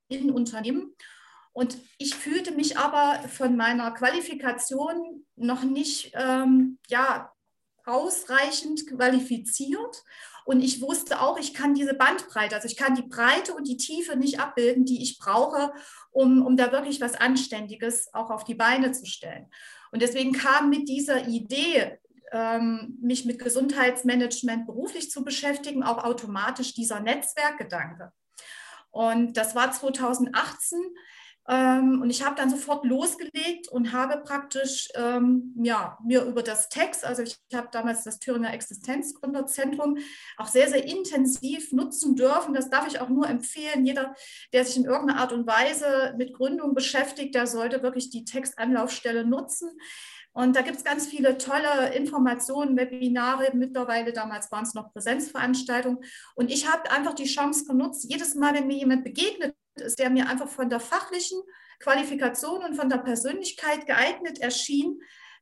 in 0.07 0.31
Unternehmen. 0.31 0.95
Und 1.53 1.77
ich 1.99 2.15
fühlte 2.15 2.51
mich 2.51 2.77
aber 2.77 3.27
von 3.29 3.55
meiner 3.55 3.91
Qualifikation 3.91 5.25
noch 5.35 5.63
nicht 5.63 6.11
ähm, 6.15 6.79
ja, 6.89 7.31
ausreichend 7.85 8.87
qualifiziert. 8.87 10.03
Und 10.45 10.61
ich 10.61 10.81
wusste 10.81 11.21
auch, 11.21 11.39
ich 11.39 11.53
kann 11.53 11.73
diese 11.73 11.93
Bandbreite, 11.93 12.55
also 12.55 12.67
ich 12.67 12.75
kann 12.75 12.95
die 12.95 13.03
Breite 13.03 13.53
und 13.53 13.67
die 13.67 13.77
Tiefe 13.77 14.17
nicht 14.17 14.39
abbilden, 14.39 14.83
die 14.83 15.01
ich 15.01 15.19
brauche, 15.19 15.71
um, 16.11 16.45
um 16.45 16.57
da 16.57 16.71
wirklich 16.71 16.99
was 16.99 17.15
Anständiges 17.15 18.13
auch 18.13 18.29
auf 18.29 18.43
die 18.43 18.55
Beine 18.55 18.91
zu 18.91 19.05
stellen. 19.05 19.49
Und 19.91 20.01
deswegen 20.01 20.33
kam 20.33 20.69
mit 20.69 20.89
dieser 20.89 21.27
Idee 21.27 21.99
ähm, 22.31 22.97
mich 22.99 23.25
mit 23.25 23.39
Gesundheitsmanagement 23.39 24.65
beruflich 24.65 25.11
zu 25.11 25.23
beschäftigen, 25.23 25.83
auch 25.83 26.03
automatisch 26.03 26.73
dieser 26.73 26.99
Netzwerkgedanke. 26.99 28.11
Und 28.89 29.37
das 29.37 29.55
war 29.55 29.71
2018. 29.71 30.79
Ähm, 31.47 32.01
und 32.01 32.09
ich 32.09 32.23
habe 32.23 32.35
dann 32.35 32.49
sofort 32.49 32.85
losgelegt 32.85 33.67
und 33.67 33.91
habe 33.91 34.21
praktisch 34.23 34.87
ähm, 34.95 35.53
ja, 35.61 35.97
mir 36.03 36.23
über 36.23 36.41
das 36.41 36.69
Text, 36.69 37.03
also 37.03 37.21
ich 37.21 37.37
habe 37.53 37.67
damals 37.71 38.03
das 38.03 38.19
Thüringer 38.19 38.53
Existenzgründerzentrum 38.53 39.97
auch 40.37 40.47
sehr, 40.47 40.69
sehr 40.69 40.85
intensiv 40.85 41.73
nutzen 41.73 42.15
dürfen. 42.15 42.53
Das 42.53 42.69
darf 42.69 42.87
ich 42.87 43.01
auch 43.01 43.09
nur 43.09 43.27
empfehlen. 43.27 43.85
Jeder, 43.85 44.15
der 44.53 44.63
sich 44.63 44.77
in 44.77 44.85
irgendeiner 44.85 45.19
Art 45.19 45.33
und 45.33 45.45
Weise 45.45 46.13
mit 46.17 46.33
Gründung 46.33 46.73
beschäftigt, 46.73 47.35
der 47.35 47.45
sollte 47.45 47.83
wirklich 47.83 48.09
die 48.09 48.23
Textanlaufstelle 48.23 49.25
nutzen. 49.25 49.69
Und 50.31 50.55
da 50.55 50.61
gibt 50.61 50.77
es 50.77 50.83
ganz 50.83 51.05
viele 51.05 51.37
tolle 51.37 51.93
Informationen, 51.93 52.75
Webinare 52.75 53.51
mittlerweile. 53.53 54.13
Damals 54.13 54.51
waren 54.51 54.63
es 54.63 54.73
noch 54.73 54.91
Präsenzveranstaltungen. 54.91 55.99
Und 56.35 56.49
ich 56.49 56.71
habe 56.71 56.89
einfach 56.89 57.13
die 57.13 57.25
Chance 57.25 57.65
genutzt, 57.65 58.05
jedes 58.09 58.33
Mal, 58.33 58.55
wenn 58.55 58.65
mir 58.65 58.77
jemand 58.77 59.03
begegnet 59.03 59.55
ist, 59.81 59.99
der 59.99 60.09
mir 60.09 60.27
einfach 60.27 60.47
von 60.49 60.69
der 60.69 60.79
fachlichen 60.79 61.41
Qualifikation 61.79 62.63
und 62.63 62.75
von 62.75 62.89
der 62.89 62.97
Persönlichkeit 62.97 63.85
geeignet 63.85 64.39
erschien, 64.39 65.01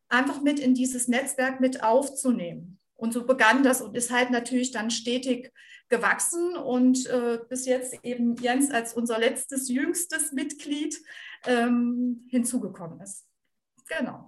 einfach 0.10 0.42
mit 0.42 0.60
in 0.60 0.74
dieses 0.74 1.08
Netzwerk 1.08 1.60
mit 1.60 1.84
aufzunehmen. 1.84 2.80
Und 2.96 3.14
so 3.14 3.26
begann 3.26 3.64
das 3.64 3.82
und 3.82 3.96
ist 3.98 4.12
halt 4.12 4.30
natürlich 4.30 4.72
dann 4.72 4.92
stetig 4.92 5.52
gewachsen 5.90 6.56
und 6.56 7.06
äh, 7.08 7.40
bis 7.50 7.66
jetzt 7.66 7.96
eben 8.04 8.36
Jens 8.36 8.72
als 8.72 8.94
unser 8.94 9.18
letztes, 9.18 9.70
jüngstes 9.70 10.32
Mitglied 10.32 10.98
ähm, 11.46 12.28
hinzugekommen 12.30 13.02
ist. 13.02 13.26
Genau. 13.88 14.28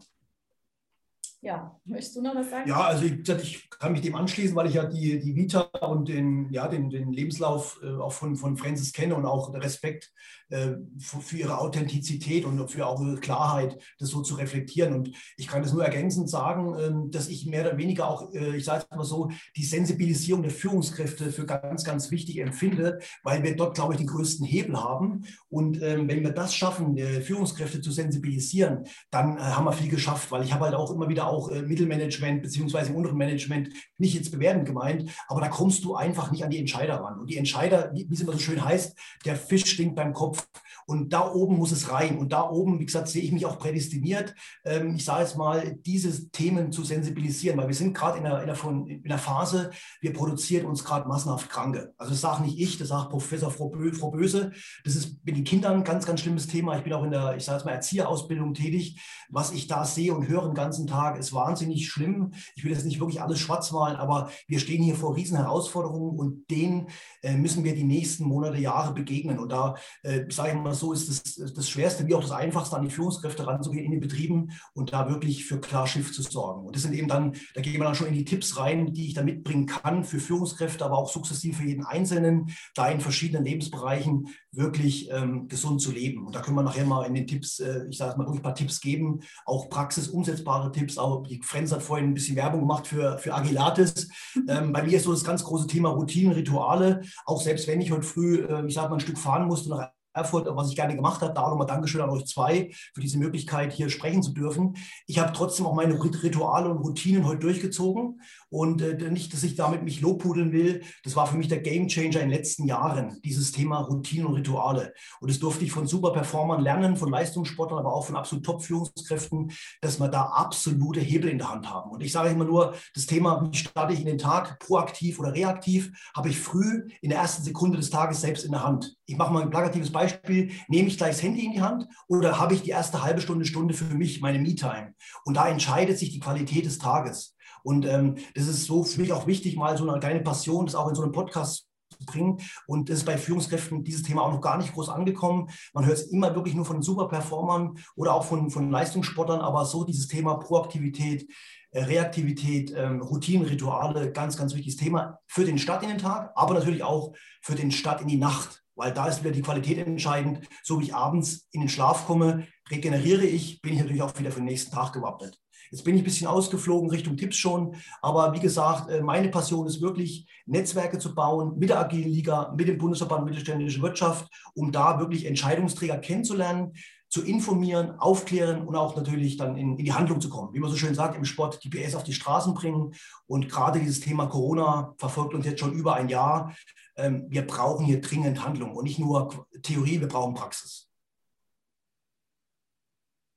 Ja, 1.44 1.78
möchtest 1.84 2.16
du 2.16 2.22
noch 2.22 2.36
was 2.36 2.50
sagen? 2.50 2.70
Ja, 2.70 2.86
also 2.86 3.04
ich, 3.04 3.28
ich, 3.28 3.70
kann 3.70 3.92
mich 3.92 4.00
dem 4.00 4.16
anschließen, 4.16 4.56
weil 4.56 4.68
ich 4.68 4.76
ja 4.76 4.86
die, 4.86 5.20
die 5.20 5.36
Vita 5.36 5.60
und 5.82 6.08
den, 6.08 6.50
ja, 6.54 6.70
den, 6.70 6.90
den 6.90 7.12
Lebenslauf 7.12 7.82
äh, 7.84 7.90
auch 7.98 8.14
von, 8.14 8.38
von 8.38 8.56
Francis 8.56 8.94
kenne 8.94 9.14
und 9.14 9.26
auch 9.26 9.54
Respekt 9.54 10.14
äh, 10.54 10.76
für, 11.00 11.38
ihre 11.38 11.58
Authentizität 11.58 12.46
und 12.46 12.70
für 12.70 12.86
auch 12.86 13.02
ihre 13.02 13.18
Klarheit, 13.18 13.78
das 13.98 14.10
so 14.10 14.22
zu 14.22 14.36
reflektieren. 14.36 14.94
Und 14.94 15.10
ich 15.36 15.48
kann 15.48 15.64
das 15.64 15.74
nur 15.74 15.84
ergänzend 15.84 16.30
sagen, 16.30 16.76
äh, 16.76 17.12
dass 17.12 17.28
ich 17.28 17.46
mehr 17.46 17.68
oder 17.68 17.78
weniger 17.78 18.08
auch, 18.08 18.34
äh, 18.34 18.56
ich 18.56 18.64
sage 18.64 18.86
es 18.90 18.96
mal 18.96 19.04
so, 19.04 19.32
die 19.58 19.66
Sensibilisierung 19.66 20.44
der 20.44 20.52
Führungskräfte 20.52 21.32
für 21.32 21.46
ganz, 21.46 21.84
ganz 21.84 22.12
wichtig 22.12 22.38
empfinde, 22.38 23.00
weil 23.24 23.42
wir 23.44 23.56
dort, 23.56 23.76
glaube 23.76 23.94
ich, 23.94 23.98
den 23.98 24.08
größten 24.08 24.46
Hebel 24.46 24.82
haben. 24.82 25.26
Und 25.50 25.82
ähm, 25.82 26.08
wenn 26.08 26.22
wir 26.22 26.32
das 26.32 26.54
schaffen, 26.54 26.98
Führungskräfte 26.98 27.82
zu 27.82 27.92
sensibilisieren, 27.92 28.84
dann 29.10 29.38
äh, 29.38 29.42
haben 29.42 29.66
wir 29.66 29.74
viel 29.74 29.90
geschafft, 29.90 30.32
weil 30.32 30.44
ich 30.44 30.54
habe 30.54 30.66
halt 30.66 30.76
auch 30.76 30.92
immer 30.92 31.10
wieder 31.10 31.28
auch 31.34 31.50
äh, 31.50 31.62
Mittelmanagement 31.62 32.42
beziehungsweise 32.42 32.92
im 32.92 32.96
unteren 32.96 33.18
Management, 33.18 33.70
nicht 33.98 34.14
jetzt 34.14 34.32
bewertend 34.32 34.66
gemeint, 34.66 35.10
aber 35.28 35.42
da 35.42 35.48
kommst 35.48 35.84
du 35.84 35.96
einfach 35.96 36.32
nicht 36.32 36.44
an 36.44 36.52
die 36.52 36.60
Entscheider 36.60 36.96
ran. 36.96 37.20
Und 37.20 37.30
die 37.30 37.38
Entscheider, 37.38 37.92
wie, 37.94 38.08
es 38.12 38.22
immer 38.22 38.34
so 38.34 38.40
schön 38.40 38.64
heißt, 38.64 38.98
der 39.26 39.36
Fisch 39.36 39.66
stinkt 39.66 39.96
beim 39.96 40.14
Kopf. 40.14 40.48
Und 40.86 41.14
da 41.14 41.32
oben 41.32 41.58
muss 41.58 41.72
es 41.72 41.92
rein. 41.92 42.18
Und 42.18 42.34
da 42.34 42.50
oben, 42.50 42.80
wie 42.80 42.86
gesagt, 42.86 43.08
sehe 43.08 43.24
ich 43.24 43.32
mich 43.32 43.46
auch 43.46 43.58
prädestiniert, 43.58 44.36
ähm, 44.66 44.96
ich 44.96 45.06
sage 45.06 45.22
jetzt 45.22 45.38
mal, 45.38 45.76
diese 45.86 46.30
Themen 46.32 46.72
zu 46.72 46.84
sensibilisieren, 46.84 47.58
weil 47.58 47.68
wir 47.68 47.76
sind 47.76 47.94
gerade 47.94 48.18
in, 48.18 48.26
in, 48.26 48.88
in 48.88 49.06
einer, 49.06 49.18
Phase, 49.18 49.72
wir 50.02 50.14
produzieren 50.14 50.66
uns 50.66 50.84
gerade 50.84 51.08
massenhaft 51.08 51.50
Kranke. 51.50 51.94
Also 51.98 52.12
das 52.12 52.22
sage 52.22 52.44
nicht 52.44 52.60
ich, 52.60 52.78
das 52.78 52.90
sagt 52.90 53.10
Professor 53.10 53.50
Frau 53.50 53.70
Böse. 53.70 54.52
Das 54.84 54.96
ist 54.96 55.26
mit 55.26 55.38
den 55.38 55.44
Kindern 55.44 55.78
ein 55.78 55.84
ganz, 55.84 56.06
ganz 56.06 56.22
schlimmes 56.22 56.48
Thema. 56.48 56.78
Ich 56.78 56.84
bin 56.84 56.94
auch 56.94 57.04
in 57.04 57.12
der, 57.12 57.36
ich 57.38 57.46
sage 57.46 57.60
jetzt 57.60 57.66
mal, 57.66 57.72
Erzieherausbildung 57.72 58.54
tätig. 58.54 59.00
Was 59.30 59.52
ich 59.52 59.68
da 59.68 59.86
sehe 59.86 60.14
und 60.14 60.28
höre 60.28 60.46
den 60.46 60.54
ganzen 60.54 60.88
Tag, 60.88 61.18
ist 61.24 61.34
wahnsinnig 61.34 61.88
schlimm. 61.88 62.34
Ich 62.56 62.64
will 62.64 62.72
jetzt 62.72 62.86
nicht 62.86 63.00
wirklich 63.00 63.22
alles 63.22 63.40
schwarz 63.40 63.72
malen, 63.72 63.98
aber 63.98 64.30
wir 64.48 64.60
stehen 64.60 64.84
hier 64.84 64.96
vor 64.96 65.16
riesen 65.16 65.38
Herausforderungen 65.38 66.18
und 66.18 66.50
denen 66.50 66.88
äh, 67.22 67.36
müssen 67.36 67.64
wir 67.64 67.76
die 67.76 67.84
nächsten 67.84 68.26
Monate, 68.26 68.58
Jahre 68.58 68.94
begegnen. 68.94 69.40
Und 69.40 69.52
da, 69.52 69.76
äh, 70.04 70.26
sage 70.30 70.50
ich 70.50 70.56
mal 70.56 70.74
so, 70.74 70.94
ist 70.94 71.10
das, 71.10 71.54
das 71.54 71.70
Schwerste 71.70 72.08
wie 72.08 72.16
auch 72.16 72.22
das 72.22 72.32
Einfachste, 72.32 72.76
an 72.76 72.84
die 72.84 72.90
Führungskräfte 72.90 73.46
ranzugehen 73.46 73.86
in 73.86 73.92
den 73.92 74.00
Betrieben 74.00 74.52
und 74.74 74.94
da 74.94 75.10
wirklich 75.10 75.46
für 75.46 75.60
klar 75.60 75.88
Schiff 75.88 76.12
zu 76.14 76.22
sorgen. 76.22 76.66
Und 76.66 76.76
das 76.76 76.84
sind 76.84 76.94
eben 76.94 77.08
dann, 77.08 77.34
da 77.54 77.62
gehen 77.62 77.74
wir 77.74 77.86
dann 77.86 77.96
schon 77.96 78.08
in 78.08 78.14
die 78.14 78.26
Tipps 78.26 78.58
rein, 78.58 78.94
die 78.94 79.08
ich 79.08 79.14
da 79.14 79.24
mitbringen 79.24 79.66
kann 79.66 80.04
für 80.04 80.20
Führungskräfte, 80.20 80.86
aber 80.86 80.98
auch 80.98 81.10
sukzessiv 81.10 81.58
für 81.58 81.66
jeden 81.66 81.86
Einzelnen, 81.86 82.50
da 82.76 82.88
in 82.90 83.00
verschiedenen 83.00 83.46
Lebensbereichen 83.46 84.28
wirklich 84.52 85.10
ähm, 85.12 85.48
gesund 85.48 85.82
zu 85.82 85.92
leben. 85.92 86.26
Und 86.26 86.36
da 86.36 86.42
können 86.42 86.58
wir 86.58 86.64
nachher 86.64 86.86
mal 86.86 87.06
in 87.06 87.16
den 87.16 87.28
Tipps, 87.28 87.60
äh, 87.60 87.88
ich 87.90 87.98
sage 87.98 88.18
mal, 88.18 88.28
ein 88.28 88.42
paar 88.42 88.56
Tipps 88.56 88.82
geben, 88.82 89.22
auch 89.46 89.70
praxisumsetzbare 89.70 90.72
Tipps. 90.72 90.98
Auch 91.14 91.28
die 91.28 91.42
Frenz 91.42 91.72
hat 91.72 91.84
vorhin 91.84 92.10
ein 92.10 92.14
bisschen 92.14 92.36
Werbung 92.36 92.62
gemacht 92.62 92.88
für, 92.88 93.18
für 93.18 93.34
Agilates. 93.34 94.10
Ähm, 94.48 94.74
bei 94.74 94.84
mir 94.84 94.98
ist 94.98 95.04
so 95.04 95.12
das 95.12 95.24
ganz 95.24 95.44
große 95.44 95.68
Thema 95.68 95.90
Routinen, 95.90 96.34
Rituale. 96.34 97.02
Auch 97.26 97.42
selbst 97.42 97.68
wenn 97.68 97.82
ich 97.82 97.92
heute 97.92 98.04
früh, 98.04 98.46
äh, 98.46 98.66
ich 98.66 98.74
sage 98.74 98.90
mal, 98.90 98.96
ein 98.96 99.02
Stück 99.02 99.18
fahren 99.18 99.48
musste 99.48 99.70
nach 99.70 99.90
Erfurt, 100.14 100.48
was 100.56 100.70
ich 100.70 100.76
gerne 100.76 100.96
gemacht 100.96 101.22
habe. 101.22 101.34
Da 101.34 101.50
nochmal 101.50 101.68
Dankeschön 101.68 102.02
an 102.02 102.10
euch 102.10 102.26
zwei 102.26 102.72
für 102.94 103.02
diese 103.02 103.18
Möglichkeit, 103.18 103.74
hier 103.74 103.90
sprechen 103.90 104.22
zu 104.22 104.32
dürfen. 104.32 104.76
Ich 105.08 105.20
habe 105.20 105.34
trotzdem 105.34 105.66
auch 105.66 105.74
meine 105.74 106.02
Rituale 106.02 106.70
und 106.70 106.78
Routinen 106.78 107.26
heute 107.26 107.40
durchgezogen 107.40 108.22
und 108.54 108.84
äh, 108.84 109.10
nicht, 109.10 109.34
dass 109.34 109.42
ich 109.42 109.56
damit 109.56 109.82
mich 109.82 110.00
lobpudeln 110.00 110.52
will. 110.52 110.84
Das 111.04 111.16
war 111.16 111.26
für 111.26 111.38
mich 111.38 111.48
der 111.48 111.60
Gamechanger 111.60 112.22
in 112.22 112.30
den 112.30 112.30
letzten 112.30 112.68
Jahren, 112.68 113.20
dieses 113.26 113.52
Thema 113.52 113.80
Routinen 113.80 114.28
und 114.28 114.36
Rituale. 114.36 114.94
Und 115.20 115.32
das 115.32 115.40
durfte 115.40 115.66
ich 115.66 115.72
von 115.72 115.88
Superperformern 115.88 116.62
lernen, 116.62 116.96
von 116.96 117.10
Leistungssportlern, 117.10 117.80
aber 117.80 117.92
auch 117.92 118.06
von 118.06 118.16
absolut 118.16 118.46
Top-Führungskräften, 118.46 119.52
dass 119.82 120.00
wir 120.00 120.08
da 120.08 120.26
absolute 120.26 121.00
Hebel 121.00 121.32
in 121.32 121.40
der 121.40 121.50
Hand 121.50 121.68
haben. 121.68 121.90
Und 121.90 122.04
ich 122.04 122.12
sage 122.12 122.30
immer 122.30 122.46
nur, 122.46 122.76
das 122.94 123.08
Thema, 123.08 123.50
wie 123.52 123.58
starte 123.58 123.94
ich 123.94 124.02
in 124.02 124.06
den 124.06 124.20
Tag, 124.20 124.60
proaktiv 124.60 125.18
oder 125.20 125.34
reaktiv, 125.34 125.92
habe 126.16 126.30
ich 126.30 126.40
früh 126.40 126.88
in 127.02 127.10
der 127.10 127.18
ersten 127.18 127.42
Sekunde 127.42 127.78
des 127.78 127.90
Tages 127.90 128.22
selbst 128.22 128.46
in 128.46 128.52
der 128.52 128.64
Hand. 128.64 128.96
Ich 129.08 129.18
mache 129.18 129.34
mal 129.34 129.42
ein 129.42 129.50
plakatives 129.50 129.92
Beispiel. 129.92 130.52
Nehme 130.68 130.90
ich 130.90 130.98
gleich 130.98 131.16
das 131.16 131.24
Handy 131.24 131.44
in 131.44 131.54
die 131.54 131.62
Hand 131.62 131.88
oder 132.08 132.38
habe 132.40 132.54
ich 132.54 132.62
die 132.62 132.70
erste 132.70 133.04
halbe 133.04 133.20
Stunde, 133.20 133.46
Stunde 133.46 133.74
für 133.74 133.96
mich, 133.96 134.22
meine 134.22 134.38
Me-Time? 134.38 134.94
Und 135.26 135.38
da 135.38 135.48
entscheidet 135.48 135.98
sich 135.98 136.12
die 136.12 136.20
Qualität 136.20 136.68
des 136.68 136.78
Tages. 136.78 137.33
Und 137.64 137.86
ähm, 137.86 138.16
das 138.36 138.48
ist 138.48 138.66
so 138.66 138.84
für 138.84 139.02
mich 139.02 139.14
auch 139.14 139.28
wichtig, 139.28 139.56
mal 139.56 139.78
so 139.78 139.90
eine 139.90 140.00
kleine 140.00 140.22
Passion, 140.22 140.66
das 140.66 140.76
auch 140.76 140.90
in 140.90 140.96
so 140.96 141.02
einem 141.02 141.12
Podcast 141.12 141.68
zu 141.98 142.06
bringen. 142.06 142.40
Und 142.68 142.90
das 142.90 143.00
ist 143.00 143.06
bei 143.06 143.18
Führungskräften 143.18 143.84
dieses 143.84 144.04
Thema 144.04 144.24
auch 144.24 144.32
noch 144.32 144.42
gar 144.42 144.58
nicht 144.58 144.74
groß 144.74 144.90
angekommen. 144.90 145.50
Man 145.74 145.86
hört 145.86 145.98
es 145.98 146.12
immer 146.12 146.36
wirklich 146.36 146.56
nur 146.56 146.66
von 146.66 146.82
Superperformern 146.82 147.78
oder 147.96 148.14
auch 148.14 148.26
von, 148.26 148.50
von 148.50 148.70
Leistungssportlern, 148.70 149.42
aber 149.42 149.66
so 149.66 149.84
dieses 149.84 150.08
Thema 150.08 150.36
Proaktivität, 150.36 151.28
äh, 151.72 151.84
Reaktivität, 151.84 152.74
ähm, 152.76 153.02
Routinen, 153.02 153.48
Rituale, 153.48 154.12
ganz, 154.12 154.38
ganz 154.38 154.54
wichtiges 154.54 154.78
Thema 154.78 155.20
für 155.28 155.46
den 155.46 155.58
Start 155.58 155.84
in 155.84 155.90
den 155.90 155.98
Tag, 155.98 156.32
aber 156.36 156.54
natürlich 156.54 156.84
auch 156.84 157.14
für 157.42 157.56
den 157.56 157.72
Start 157.72 158.02
in 158.02 158.08
die 158.08 158.18
Nacht, 158.18 158.64
weil 158.76 158.94
da 158.94 159.08
ist 159.08 159.24
wieder 159.24 159.32
die 159.32 159.42
Qualität 159.42 159.80
entscheidend. 159.80 160.48
So 160.64 160.80
wie 160.80 160.86
ich 160.86 160.96
abends 160.96 161.48
in 161.52 161.62
den 161.62 161.70
Schlaf 161.70 162.06
komme, 162.06 162.48
regeneriere 162.70 163.26
ich, 163.26 163.62
bin 163.62 163.74
ich 163.74 163.80
natürlich 163.80 164.02
auch 164.02 164.18
wieder 164.18 164.32
für 164.32 164.40
den 164.40 164.46
nächsten 164.46 164.72
Tag 164.72 164.94
gewappnet. 164.94 165.43
Jetzt 165.74 165.86
bin 165.86 165.96
ich 165.96 166.02
ein 166.02 166.06
bisschen 166.06 166.28
ausgeflogen 166.28 166.92
Richtung 166.92 167.18
Tipps 167.18 167.36
schon, 167.36 167.76
aber 168.00 168.32
wie 168.34 168.40
gesagt, 168.40 168.92
äh, 168.92 169.02
meine 169.02 169.30
Passion 169.30 169.66
ist 169.66 169.82
wirklich, 169.82 170.28
Netzwerke 170.46 171.00
zu 171.00 171.16
bauen 171.16 171.58
mit 171.58 171.70
der 171.70 171.80
Agilen 171.80 172.12
Liga, 172.12 172.54
mit 172.56 172.68
dem 172.68 172.78
Bundesverband 172.78 173.26
Mittelständische 173.26 173.82
Wirtschaft, 173.82 174.30
um 174.54 174.72
da 174.72 175.00
wirklich 175.00 175.26
Entscheidungsträger 175.26 175.98
kennenzulernen, 175.98 176.74
zu 177.10 177.24
informieren, 177.24 177.98
aufklären 178.00 178.68
und 178.68 178.76
auch 178.76 178.96
natürlich 178.96 179.38
dann 179.38 179.58
in, 179.58 179.80
in, 179.80 179.86
die 179.86 179.94
Handlung 179.94 180.22
zu 180.22 180.30
kommen. 180.30 180.54
Wie 180.54 180.60
man 180.60 180.70
so 180.70 180.78
schön 180.78 180.94
sagt, 180.94 181.16
im 181.16 181.26
Sport 181.26 181.64
die 181.64 181.72
PS 181.72 181.96
auf 181.96 182.04
die 182.04 182.14
Straßen 182.14 182.54
bringen. 182.54 182.94
Und 183.26 183.50
gerade 183.50 183.80
dieses 183.80 184.00
Thema 184.00 184.28
Corona 184.28 184.94
verfolgt 185.00 185.34
uns 185.34 185.48
jetzt 185.48 185.60
schon 185.60 185.74
über 185.74 185.96
ein 185.96 186.08
Jahr. 186.08 186.56
Ähm, 186.98 187.26
wir 187.30 187.48
brauchen 187.48 187.84
hier 187.84 188.00
dringend 188.00 188.46
Handlung 188.46 188.76
und 188.76 188.84
nicht 188.84 189.00
nur 189.00 189.48
Theorie, 189.64 190.00
wir 190.00 190.08
brauchen 190.08 190.36
Praxis. 190.36 190.88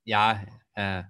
Ja, 0.04 0.42
äh, 0.74 1.04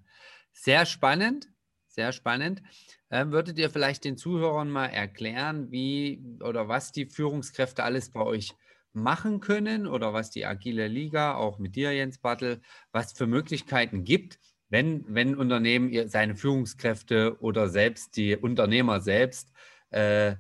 sehr 0.57 0.87
spannend, 0.87 1.49
sehr 1.87 2.13
spannend. 2.13 2.63
Ähm, 3.11 3.31
würdet 3.31 3.59
ihr 3.59 3.71
vielleicht 3.71 4.05
den 4.05 4.17
Zuhörern 4.17 4.71
mal 4.71 4.87
erklären, 4.87 5.71
wie 5.71 6.21
oder 6.41 6.69
was 6.69 6.93
die 6.93 7.07
Führungskräfte 7.07 7.85
alles 7.85 8.11
bei 8.11 8.21
euch 8.21 8.55
machen 8.93 9.41
können 9.41 9.87
oder 9.87 10.13
was 10.15 10.31
die 10.31 10.47
Agile 10.47 10.89
Liga, 10.89 11.35
auch 11.35 11.59
mit 11.59 11.77
dir, 11.77 11.93
Jens 11.93 12.19
Bartel, 12.19 12.61
was 12.93 13.13
für 13.13 13.27
Möglichkeiten 13.27 14.05
gibt, 14.05 14.39
wenn, 14.69 15.05
wenn 15.07 15.37
Unternehmen 15.37 16.09
seine 16.09 16.35
Führungskräfte 16.35 17.37
oder 17.41 17.69
selbst 17.69 18.17
die 18.17 18.37
Unternehmer 18.37 19.01
selbst 19.01 19.53
äh, 19.91 20.37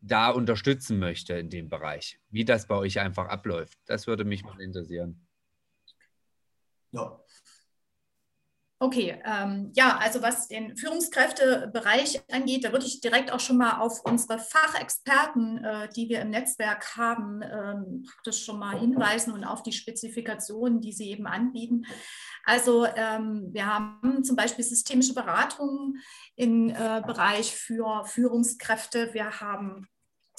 da 0.00 0.30
unterstützen 0.30 0.98
möchte 0.98 1.34
in 1.34 1.50
dem 1.50 1.68
Bereich, 1.68 2.20
wie 2.30 2.44
das 2.44 2.66
bei 2.66 2.76
euch 2.76 3.00
einfach 3.00 3.28
abläuft. 3.28 3.78
Das 3.86 4.06
würde 4.06 4.24
mich 4.24 4.44
mal 4.44 4.60
interessieren. 4.60 5.26
Ja, 6.92 7.20
Okay, 8.82 9.20
ähm, 9.26 9.70
ja, 9.74 9.98
also 9.98 10.22
was 10.22 10.48
den 10.48 10.74
Führungskräftebereich 10.74 12.22
angeht, 12.32 12.64
da 12.64 12.72
würde 12.72 12.86
ich 12.86 13.02
direkt 13.02 13.30
auch 13.30 13.38
schon 13.38 13.58
mal 13.58 13.78
auf 13.78 14.00
unsere 14.06 14.38
Fachexperten, 14.38 15.62
äh, 15.62 15.90
die 15.94 16.08
wir 16.08 16.22
im 16.22 16.30
Netzwerk 16.30 16.96
haben, 16.96 17.42
ähm, 17.42 18.04
praktisch 18.10 18.42
schon 18.42 18.58
mal 18.58 18.80
hinweisen 18.80 19.34
und 19.34 19.44
auf 19.44 19.62
die 19.62 19.72
Spezifikationen, 19.72 20.80
die 20.80 20.94
sie 20.94 21.10
eben 21.10 21.26
anbieten. 21.26 21.82
Also 22.46 22.86
ähm, 22.86 23.50
wir 23.52 23.66
haben 23.66 24.24
zum 24.24 24.34
Beispiel 24.34 24.64
systemische 24.64 25.12
Beratungen 25.12 26.02
im 26.36 26.70
äh, 26.70 27.02
Bereich 27.06 27.54
für 27.54 28.06
Führungskräfte. 28.06 29.12
Wir 29.12 29.40
haben 29.40 29.86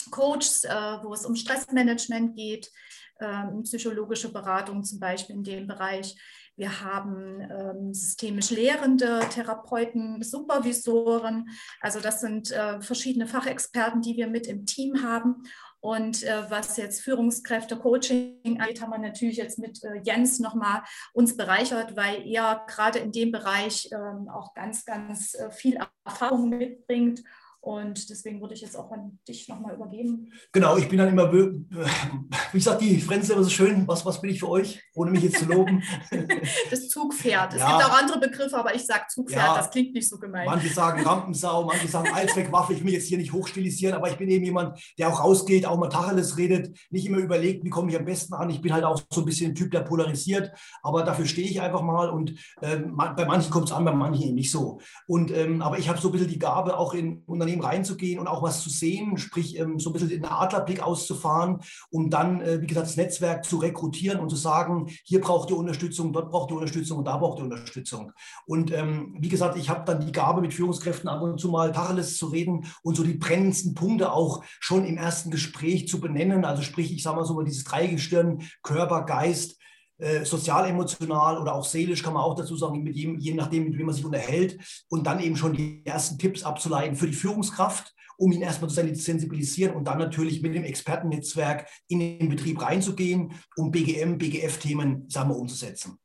Coaches, 0.09 0.63
äh, 0.63 0.73
wo 1.03 1.13
es 1.13 1.27
um 1.27 1.35
Stressmanagement 1.35 2.35
geht, 2.35 2.71
ähm, 3.19 3.61
psychologische 3.61 4.33
Beratung 4.33 4.83
zum 4.83 4.99
Beispiel 4.99 5.35
in 5.35 5.43
dem 5.43 5.67
Bereich. 5.67 6.15
Wir 6.61 6.83
haben 6.83 7.41
ähm, 7.41 7.91
systemisch 7.91 8.51
lehrende 8.51 9.21
Therapeuten, 9.31 10.21
Supervisoren. 10.21 11.49
Also 11.79 11.99
das 11.99 12.21
sind 12.21 12.51
äh, 12.51 12.79
verschiedene 12.81 13.25
Fachexperten, 13.25 14.03
die 14.03 14.15
wir 14.15 14.27
mit 14.27 14.45
im 14.45 14.67
Team 14.67 15.01
haben. 15.01 15.41
Und 15.79 16.21
äh, 16.21 16.43
was 16.49 16.77
jetzt 16.77 17.01
Führungskräfte, 17.01 17.77
Coaching 17.77 18.61
angeht, 18.61 18.79
haben 18.79 18.91
wir 18.91 18.99
natürlich 18.99 19.37
jetzt 19.37 19.57
mit 19.57 19.83
äh, 19.83 20.01
Jens 20.03 20.37
nochmal 20.37 20.83
uns 21.13 21.35
bereichert, 21.35 21.95
weil 21.95 22.27
er 22.27 22.63
gerade 22.67 22.99
in 22.99 23.11
dem 23.11 23.31
Bereich 23.31 23.89
ähm, 23.91 24.29
auch 24.29 24.53
ganz, 24.53 24.85
ganz 24.85 25.33
äh, 25.33 25.49
viel 25.49 25.79
Erfahrung 26.05 26.49
mitbringt 26.49 27.23
und 27.61 28.09
deswegen 28.09 28.41
würde 28.41 28.55
ich 28.55 28.61
jetzt 28.61 28.75
auch 28.75 28.91
an 28.91 29.19
dich 29.27 29.47
nochmal 29.47 29.75
übergeben. 29.75 30.31
Genau, 30.51 30.77
ich 30.77 30.89
bin 30.89 30.97
dann 30.97 31.09
immer, 31.09 31.31
wie 32.51 32.59
sagt 32.59 32.81
die 32.81 32.99
Frenze 32.99 33.33
immer 33.33 33.43
so 33.43 33.51
schön, 33.51 33.87
was, 33.87 34.03
was 34.03 34.19
bin 34.19 34.31
ich 34.31 34.39
für 34.39 34.49
euch, 34.49 34.81
ohne 34.95 35.11
mich 35.11 35.23
jetzt 35.23 35.39
zu 35.39 35.45
loben? 35.45 35.83
Das 36.69 36.89
Zugpferd. 36.89 37.53
Es 37.53 37.59
ja. 37.59 37.77
gibt 37.77 37.89
auch 37.89 38.01
andere 38.01 38.19
Begriffe, 38.19 38.57
aber 38.57 38.73
ich 38.73 38.85
sage 38.85 39.03
Zugpferd, 39.09 39.45
ja. 39.45 39.55
das 39.55 39.69
klingt 39.69 39.93
nicht 39.93 40.09
so 40.09 40.17
gemein. 40.17 40.45
Manche 40.45 40.69
sagen 40.69 41.03
Rampensau, 41.03 41.65
manche 41.65 41.87
sagen 41.87 42.09
Allzweckwaffe. 42.13 42.73
Ich 42.73 42.83
will 42.83 42.93
jetzt 42.93 43.07
hier 43.07 43.17
nicht 43.17 43.33
hochstilisieren, 43.33 43.95
aber 43.95 44.09
ich 44.09 44.17
bin 44.17 44.29
eben 44.29 44.45
jemand, 44.45 44.79
der 44.97 45.09
auch 45.09 45.23
rausgeht, 45.23 45.65
auch 45.65 45.77
mal 45.77 45.89
Tacheles 45.89 46.37
redet, 46.37 46.77
nicht 46.89 47.05
immer 47.05 47.17
überlegt, 47.17 47.63
wie 47.63 47.69
komme 47.69 47.91
ich 47.91 47.97
am 47.97 48.05
besten 48.05 48.33
an. 48.33 48.49
Ich 48.49 48.61
bin 48.61 48.73
halt 48.73 48.83
auch 48.83 49.01
so 49.09 49.21
ein 49.21 49.25
bisschen 49.25 49.51
ein 49.51 49.55
Typ, 49.55 49.71
der 49.71 49.81
polarisiert, 49.81 50.51
aber 50.81 51.03
dafür 51.03 51.25
stehe 51.25 51.47
ich 51.47 51.61
einfach 51.61 51.81
mal 51.81 52.09
und 52.09 52.31
äh, 52.61 52.77
bei 52.77 53.25
manchen 53.25 53.51
kommt 53.51 53.67
es 53.67 53.71
an, 53.71 53.85
bei 53.85 53.93
manchen 53.93 54.23
eben 54.23 54.35
nicht 54.35 54.51
so. 54.51 54.79
Und, 55.07 55.31
ähm, 55.31 55.61
aber 55.61 55.77
ich 55.77 55.89
habe 55.89 55.99
so 55.99 56.09
ein 56.09 56.11
bisschen 56.13 56.29
die 56.29 56.39
Gabe, 56.39 56.77
auch 56.77 56.93
in 56.93 57.23
Unternehmen 57.25 57.50
Unternehmen 57.51 57.61
reinzugehen 57.61 58.19
und 58.19 58.27
auch 58.27 58.41
was 58.41 58.61
zu 58.61 58.69
sehen, 58.69 59.17
sprich 59.17 59.57
ähm, 59.59 59.79
so 59.79 59.89
ein 59.89 59.93
bisschen 59.93 60.09
den 60.09 60.25
Adlerblick 60.25 60.81
auszufahren, 60.81 61.59
um 61.89 62.09
dann, 62.09 62.41
äh, 62.41 62.61
wie 62.61 62.67
gesagt, 62.67 62.87
das 62.87 62.97
Netzwerk 62.97 63.45
zu 63.45 63.57
rekrutieren 63.57 64.19
und 64.19 64.29
zu 64.29 64.35
sagen, 64.35 64.87
hier 65.03 65.21
braucht 65.21 65.49
ihr 65.49 65.57
Unterstützung, 65.57 66.13
dort 66.13 66.29
braucht 66.29 66.51
ihr 66.51 66.55
Unterstützung 66.55 66.99
und 66.99 67.05
da 67.05 67.17
braucht 67.17 67.39
ihr 67.39 67.43
Unterstützung. 67.43 68.11
Und 68.45 68.71
ähm, 68.71 69.15
wie 69.19 69.29
gesagt, 69.29 69.57
ich 69.57 69.69
habe 69.69 69.85
dann 69.85 70.05
die 70.05 70.11
Gabe, 70.11 70.41
mit 70.41 70.53
Führungskräften 70.53 71.09
ab 71.09 71.21
und 71.21 71.39
zu 71.39 71.49
mal 71.49 71.71
Tacheles 71.71 72.17
zu 72.17 72.27
reden 72.27 72.65
und 72.83 72.95
so 72.95 73.03
die 73.03 73.13
brennendsten 73.13 73.73
Punkte 73.73 74.11
auch 74.11 74.43
schon 74.59 74.85
im 74.85 74.97
ersten 74.97 75.29
Gespräch 75.29 75.87
zu 75.87 75.99
benennen. 75.99 76.45
Also 76.45 76.61
sprich, 76.61 76.93
ich 76.93 77.03
sage 77.03 77.17
mal 77.17 77.25
so 77.25 77.33
mal 77.33 77.45
dieses 77.45 77.63
Dreigestirn, 77.63 78.43
Körper, 78.63 79.03
Geist, 79.03 79.57
äh, 80.01 80.25
sozial, 80.25 80.67
emotional 80.67 81.37
oder 81.37 81.53
auch 81.53 81.63
seelisch, 81.63 82.01
kann 82.01 82.13
man 82.13 82.23
auch 82.23 82.35
dazu 82.35 82.55
sagen, 82.57 82.81
mit 82.81 82.95
jedem, 82.95 83.19
je 83.19 83.35
nachdem, 83.35 83.65
mit 83.65 83.77
wem 83.77 83.85
man 83.85 83.95
sich 83.95 84.03
unterhält. 84.03 84.59
Und 84.89 85.05
dann 85.05 85.19
eben 85.19 85.35
schon 85.35 85.53
die 85.53 85.85
ersten 85.85 86.17
Tipps 86.17 86.43
abzuleiten 86.43 86.95
für 86.95 87.07
die 87.07 87.13
Führungskraft, 87.13 87.93
um 88.17 88.31
ihn 88.31 88.41
erstmal 88.41 88.69
zu 88.69 88.75
sensibilisieren 88.95 89.75
und 89.75 89.85
dann 89.85 89.99
natürlich 89.99 90.41
mit 90.41 90.55
dem 90.55 90.63
Expertennetzwerk 90.63 91.67
in 91.87 91.99
den 91.99 92.29
Betrieb 92.29 92.61
reinzugehen, 92.61 93.33
um 93.55 93.71
BGM, 93.71 94.17
BGF-Themen, 94.17 95.07
sagen 95.07 95.29
wir, 95.29 95.37
umzusetzen. 95.37 95.99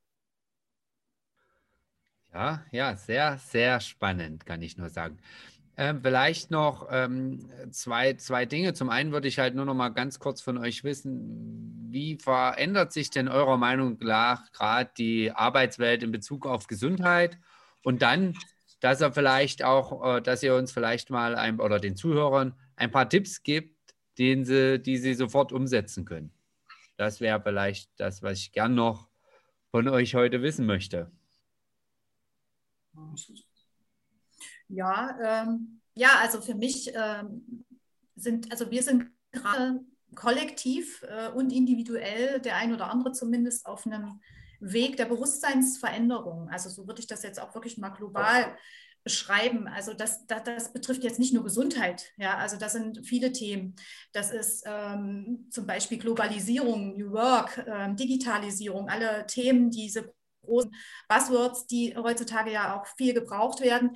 Ja, 2.33 2.65
ja, 2.71 2.97
sehr, 2.97 3.39
sehr 3.39 3.81
spannend, 3.81 4.45
kann 4.45 4.61
ich 4.61 4.77
nur 4.77 4.91
sagen. 4.91 5.17
Ähm, 5.79 6.01
vielleicht 6.03 6.51
noch 6.51 6.89
ähm, 6.91 7.51
zwei, 7.71 8.15
zwei 8.15 8.47
Dinge. 8.47 8.73
Zum 8.73 8.89
einen 8.89 9.13
würde 9.13 9.29
ich 9.29 9.39
halt 9.39 9.55
nur 9.55 9.67
noch 9.67 9.75
mal 9.75 9.91
ganz 9.91 10.19
kurz 10.19 10.41
von 10.41 10.57
euch 10.57 10.85
wissen, 10.85 11.89
wie 11.91 12.17
verändert 12.17 12.93
sich 12.93 13.11
denn 13.11 13.29
eurer 13.29 13.59
Meinung 13.59 13.99
nach 14.01 14.51
gerade 14.53 14.91
die 14.97 15.33
Arbeitswelt 15.33 16.03
in 16.03 16.13
Bezug 16.13 16.47
auf 16.47 16.67
Gesundheit? 16.67 17.39
Und 17.83 18.01
dann, 18.01 18.35
dass 18.81 19.03
er 19.03 19.13
vielleicht 19.13 19.65
auch, 19.65 20.17
äh, 20.17 20.23
dass 20.23 20.43
ihr 20.43 20.55
uns 20.55 20.73
vielleicht 20.73 21.11
mal 21.11 21.35
ein, 21.37 21.61
oder 21.61 21.79
den 21.79 21.95
Zuhörern 21.97 22.55
ein 22.77 22.91
paar 22.91 23.09
Tipps 23.11 23.43
gibt, 23.43 23.77
den 24.19 24.47
sie, 24.47 24.81
die 24.81 24.97
sie 24.97 25.13
sofort 25.13 25.53
umsetzen 25.53 26.07
können. 26.07 26.33
Das 26.97 27.21
wäre 27.21 27.43
vielleicht 27.43 27.91
das, 27.99 28.23
was 28.23 28.39
ich 28.39 28.53
gern 28.53 28.75
noch 28.75 29.09
von 29.71 29.89
euch 29.89 30.15
heute 30.15 30.41
wissen 30.41 30.65
möchte. 30.65 31.11
Ja, 34.69 35.45
ähm, 35.45 35.81
ja, 35.95 36.19
also 36.21 36.41
für 36.41 36.55
mich 36.55 36.93
ähm, 36.95 37.65
sind, 38.17 38.51
also 38.51 38.71
wir 38.71 38.83
sind 38.83 39.11
gerade 39.33 39.81
kollektiv 40.15 41.05
äh, 41.09 41.29
und 41.31 41.53
individuell, 41.53 42.41
der 42.41 42.57
ein 42.57 42.73
oder 42.75 42.91
andere 42.91 43.13
zumindest, 43.13 43.67
auf 43.67 43.87
einem 43.87 44.21
Weg 44.61 44.97
der 44.97 45.07
Bewusstseinsveränderung. 45.07 46.49
Also 46.49 46.69
so 46.71 46.87
würde 46.87 47.01
ich 47.01 47.07
das 47.07 47.23
jetzt 47.23 47.41
auch 47.41 47.55
wirklich 47.55 47.79
mal 47.79 47.91
global 47.91 48.57
beschreiben. 49.07 49.69
Also 49.69 49.95
das, 49.95 50.27
das, 50.27 50.43
das 50.43 50.73
betrifft 50.73 51.05
jetzt 51.05 51.21
nicht 51.21 51.33
nur 51.33 51.45
Gesundheit, 51.45 52.13
ja, 52.17 52.37
also 52.39 52.57
das 52.57 52.73
sind 52.73 53.07
viele 53.07 53.31
Themen. 53.31 53.77
Das 54.13 54.33
ist 54.33 54.65
ähm, 54.67 55.47
zum 55.51 55.65
Beispiel 55.65 55.99
Globalisierung, 55.99 56.97
New 56.97 57.13
Work, 57.13 57.65
ähm, 57.69 57.95
Digitalisierung, 57.95 58.89
alle 58.89 59.25
Themen, 59.29 59.71
diese 59.71 60.13
großen 60.45 60.75
Buzzwords, 61.09 61.69
die 61.69 61.97
heutzutage 61.97 62.51
ja 62.51 62.77
auch 62.77 62.87
viel 62.97 63.15
gebraucht 63.15 63.61
werden, 63.61 63.93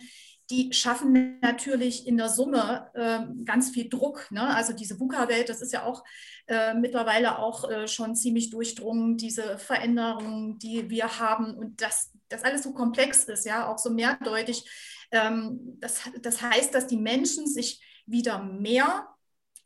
die 0.51 0.73
schaffen 0.73 1.39
natürlich 1.41 2.07
in 2.07 2.17
der 2.17 2.29
Summe 2.29 2.91
äh, 2.95 3.45
ganz 3.45 3.71
viel 3.71 3.89
Druck. 3.89 4.31
Ne? 4.31 4.47
Also 4.55 4.73
diese 4.73 4.99
VUCA-Welt, 4.99 5.49
das 5.49 5.63
ist 5.63 5.73
ja 5.73 5.85
auch 5.85 6.03
äh, 6.49 6.75
mittlerweile 6.75 7.39
auch 7.39 7.71
äh, 7.71 7.87
schon 7.87 8.17
ziemlich 8.17 8.51
durchdrungen, 8.51 9.17
diese 9.17 9.59
Veränderungen, 9.59 10.59
die 10.59 10.91
wir 10.91 11.21
haben 11.21 11.55
und 11.55 11.81
dass 11.81 12.11
das 12.29 12.43
alles 12.43 12.65
so 12.65 12.73
komplex 12.73 13.25
ist, 13.25 13.47
ja, 13.47 13.69
auch 13.69 13.79
so 13.79 13.91
mehrdeutig. 13.91 14.69
Ähm, 15.13 15.77
das, 15.79 16.03
das 16.21 16.43
heißt, 16.43 16.75
dass 16.75 16.89
die 16.89 16.97
Menschen 16.97 17.47
sich 17.47 17.81
wieder 18.07 18.43
mehr 18.43 19.09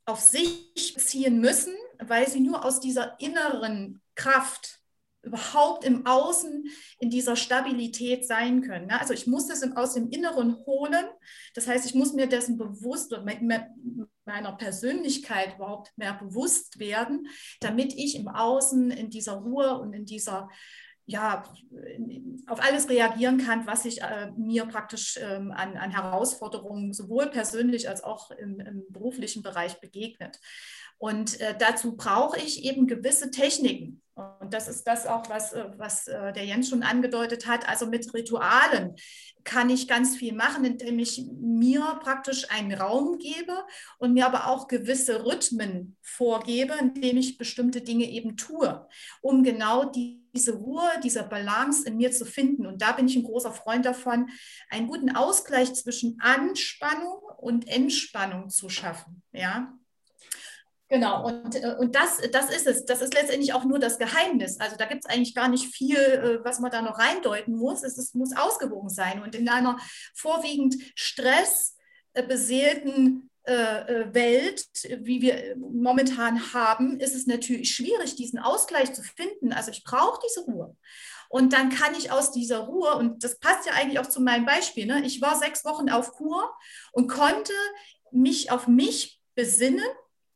auf 0.05 0.20
sich 0.20 0.94
ziehen 0.99 1.40
müssen, 1.40 1.75
weil 1.99 2.29
sie 2.29 2.40
nur 2.40 2.64
aus 2.64 2.81
dieser 2.81 3.18
inneren 3.20 4.03
Kraft 4.14 4.81
überhaupt 5.24 5.84
im 5.84 6.06
Außen 6.06 6.66
in 6.98 7.10
dieser 7.10 7.37
Stabilität 7.37 8.26
sein 8.26 8.62
können. 8.62 8.87
Ne? 8.87 9.00
Also 9.00 9.14
ich 9.14 9.26
muss 9.26 9.48
das 9.48 9.62
aus 9.76 9.94
dem 9.94 10.08
Inneren 10.10 10.56
holen. 10.66 11.06
Das 11.54 11.66
heißt, 11.66 11.87
ich 11.87 11.94
muss 11.94 12.12
mir 12.12 12.26
dessen 12.26 12.56
bewusst 12.58 13.12
oder 13.12 13.24
meiner 14.24 14.52
Persönlichkeit 14.52 15.56
überhaupt 15.56 15.92
mehr 15.96 16.14
bewusst 16.14 16.78
werden, 16.78 17.28
damit 17.60 17.92
ich 17.94 18.16
im 18.16 18.28
Außen 18.28 18.90
in 18.90 19.10
dieser 19.10 19.34
Ruhe 19.34 19.78
und 19.78 19.92
in 19.92 20.06
dieser 20.06 20.48
ja, 21.06 21.42
auf 22.46 22.62
alles 22.62 22.88
reagieren 22.88 23.37
kann, 23.38 23.66
was 23.66 23.82
sich 23.82 24.00
äh, 24.00 24.30
mir 24.38 24.64
praktisch 24.64 25.18
ähm, 25.20 25.52
an, 25.52 25.76
an, 25.76 25.90
Herausforderungen 25.90 26.94
sowohl 26.94 27.26
persönlich 27.26 27.90
als 27.90 28.02
auch 28.02 28.30
im, 28.30 28.58
im 28.60 28.84
beruflichen 28.88 29.42
Bereich 29.42 29.80
begegnet. 29.80 30.40
Und 30.96 31.40
äh, 31.40 31.54
dazu 31.58 31.96
brauche 31.96 32.38
ich 32.38 32.64
eben 32.64 32.87
gewisse 32.87 33.30
Techniken. 33.30 34.00
Und 34.14 34.55
das 34.55 34.68
ist 34.68 34.85
das 34.87 35.07
auch, 35.07 35.29
was, 35.29 35.53
äh, 35.53 35.64
was 35.77 36.07
äh, 36.07 36.33
der 36.33 36.44
Jens 36.44 36.68
schon 36.68 36.85
angedeutet 36.85 37.46
hat. 37.46 37.68
Also 37.68 37.87
mit 37.87 38.14
Ritualen 38.14 38.94
kann 39.42 39.70
ich 39.70 39.88
ganz 39.88 40.16
viel 40.16 40.33
machen, 40.33 40.64
indem 40.64 40.98
ich 41.00 41.24
mir 41.40 41.98
praktisch 42.00 42.50
einen 42.50 42.72
Raum 42.72 43.18
gebe 43.18 43.64
und 43.98 44.14
mir 44.14 44.27
aber 44.27 44.46
auch 44.46 44.68
gewisse 44.68 45.24
Rhythmen 45.24 45.96
vorgebe, 46.00 46.74
indem 46.81 47.16
ich 47.16 47.38
bestimmte 47.38 47.81
Dinge 47.81 48.09
eben 48.09 48.37
tue, 48.37 48.87
um 49.20 49.42
genau 49.42 49.85
diese 49.85 50.53
Ruhe, 50.53 50.88
diese 51.03 51.24
Balance 51.24 51.87
in 51.87 51.96
mir 51.96 52.12
zu 52.12 52.24
finden. 52.24 52.66
Und 52.66 52.83
da 52.83 52.92
bin 52.92 53.07
ich 53.07 53.16
ein 53.16 53.24
großer 53.24 53.53
Freund 53.53 53.85
davon, 53.85 54.31
einen 54.70 54.87
guten 54.87 55.14
Ausgleich 55.14 55.74
zwischen 55.74 56.20
Anspannung 56.20 57.18
und 57.38 57.66
Entspannung 57.68 58.48
zu 58.48 58.68
schaffen. 58.68 59.22
Ja, 59.33 59.74
Genau, 60.94 61.26
und, 61.26 61.57
äh, 61.57 61.74
und 61.76 61.96
das, 61.96 62.20
das 62.30 62.54
ist 62.54 62.68
es. 62.68 62.85
Das 62.85 63.02
ist 63.02 63.14
letztendlich 63.14 63.52
auch 63.52 63.64
nur 63.64 63.80
das 63.80 63.98
Geheimnis. 63.98 64.61
Also 64.61 64.76
da 64.76 64.87
gibt 64.87 65.04
es 65.04 65.11
eigentlich 65.11 65.35
gar 65.35 65.48
nicht 65.48 65.74
viel, 65.74 65.96
äh, 65.96 66.38
was 66.44 66.61
man 66.61 66.70
da 66.70 66.83
noch 66.83 67.00
reindeuten 67.00 67.57
muss. 67.57 67.83
Es, 67.83 67.98
es 67.98 68.14
muss 68.14 68.37
ausgewogen 68.37 68.90
sein. 68.90 69.20
Und 69.20 69.35
in 69.35 69.48
einer 69.48 69.76
vorwiegend 70.14 70.76
stressbeseelten 70.94 73.28
äh, 73.42 74.14
Welt, 74.14 74.68
wie 75.00 75.20
wir 75.20 75.57
momentan 75.57 76.54
haben, 76.54 77.00
ist 77.00 77.16
es 77.16 77.26
natürlich 77.26 77.74
schwierig, 77.74 78.14
diesen 78.14 78.38
Ausgleich 78.38 78.92
zu 78.92 79.02
finden. 79.02 79.52
Also 79.52 79.72
ich 79.72 79.83
brauche 79.83 80.20
diese 80.24 80.42
Ruhe. 80.42 80.76
Und 81.28 81.54
dann 81.54 81.70
kann 81.70 81.96
ich 81.98 82.12
aus 82.12 82.30
dieser 82.30 82.61
Ruhe, 82.61 82.94
und 82.94 83.24
das 83.24 83.40
passt 83.40 83.66
ja 83.66 83.72
eigentlich 83.72 83.98
auch 83.98 84.07
zu 84.07 84.20
meinem 84.20 84.46
Beispiel, 84.46 84.87
ne? 84.87 85.04
ich 85.04 85.20
war 85.20 85.37
sechs 85.37 85.64
Wochen 85.64 85.90
auf 85.90 86.12
Kur 86.12 86.54
und 86.92 87.09
konnte 87.09 87.52
mich 88.12 88.52
auf 88.52 88.68
mich 88.68 89.20
besinnen 89.35 89.83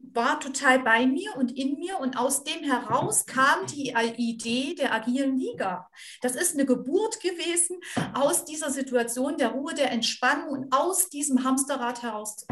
war 0.00 0.40
total 0.40 0.80
bei 0.80 1.06
mir 1.06 1.36
und 1.36 1.56
in 1.56 1.78
mir 1.78 1.98
und 2.00 2.16
aus 2.16 2.44
dem 2.44 2.62
heraus 2.64 3.26
kam 3.26 3.66
die 3.66 3.94
Idee 4.16 4.74
der 4.74 4.94
agilen 4.94 5.38
Liga. 5.38 5.88
Das 6.22 6.34
ist 6.34 6.54
eine 6.54 6.66
Geburt 6.66 7.20
gewesen 7.20 7.78
aus 8.14 8.44
dieser 8.44 8.70
Situation 8.70 9.36
der 9.36 9.48
Ruhe, 9.48 9.74
der 9.74 9.92
Entspannung 9.92 10.50
und 10.50 10.72
aus 10.72 11.08
diesem 11.08 11.44
Hamsterrad 11.44 12.02
heraus. 12.02 12.46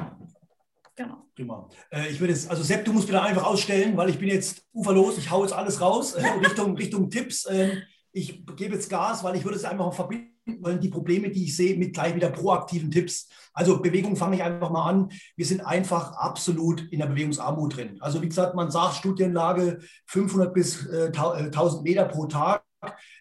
Genau. 0.96 1.26
Prima. 1.34 1.68
Äh, 1.90 2.08
ich 2.08 2.20
würde 2.20 2.32
jetzt, 2.32 2.48
also 2.48 2.62
Sepp, 2.62 2.86
du 2.86 2.92
musst 2.92 3.06
bitte 3.06 3.20
einfach 3.20 3.44
ausstellen, 3.44 3.96
weil 3.98 4.08
ich 4.08 4.18
bin 4.18 4.30
jetzt 4.30 4.64
uferlos, 4.72 5.18
ich 5.18 5.30
hau 5.30 5.42
jetzt 5.42 5.52
alles 5.52 5.80
raus 5.80 6.14
äh, 6.14 6.26
Richtung, 6.44 6.74
Richtung 6.76 7.10
Tipps. 7.10 7.46
Ähm, 7.50 7.82
ich 8.16 8.46
gebe 8.56 8.74
jetzt 8.74 8.88
Gas, 8.88 9.22
weil 9.22 9.36
ich 9.36 9.44
würde 9.44 9.58
es 9.58 9.64
einfach 9.64 9.92
verbinden 9.92 10.32
wollen, 10.60 10.80
die 10.80 10.88
Probleme, 10.88 11.28
die 11.30 11.44
ich 11.44 11.54
sehe, 11.54 11.76
mit 11.76 11.92
gleich 11.92 12.14
wieder 12.14 12.30
proaktiven 12.30 12.90
Tipps. 12.90 13.28
Also 13.52 13.82
Bewegung 13.82 14.16
fange 14.16 14.36
ich 14.36 14.42
einfach 14.42 14.70
mal 14.70 14.88
an. 14.88 15.10
Wir 15.36 15.44
sind 15.44 15.60
einfach 15.60 16.12
absolut 16.12 16.80
in 16.90 17.00
der 17.00 17.08
Bewegungsarmut 17.08 17.76
drin. 17.76 17.98
Also 18.00 18.22
wie 18.22 18.28
gesagt, 18.28 18.54
man 18.54 18.70
sagt 18.70 18.96
Studienlage 18.96 19.80
500 20.06 20.54
bis 20.54 20.86
äh, 20.86 21.12
1000 21.14 21.82
Meter 21.82 22.06
pro 22.06 22.26
Tag. 22.26 22.64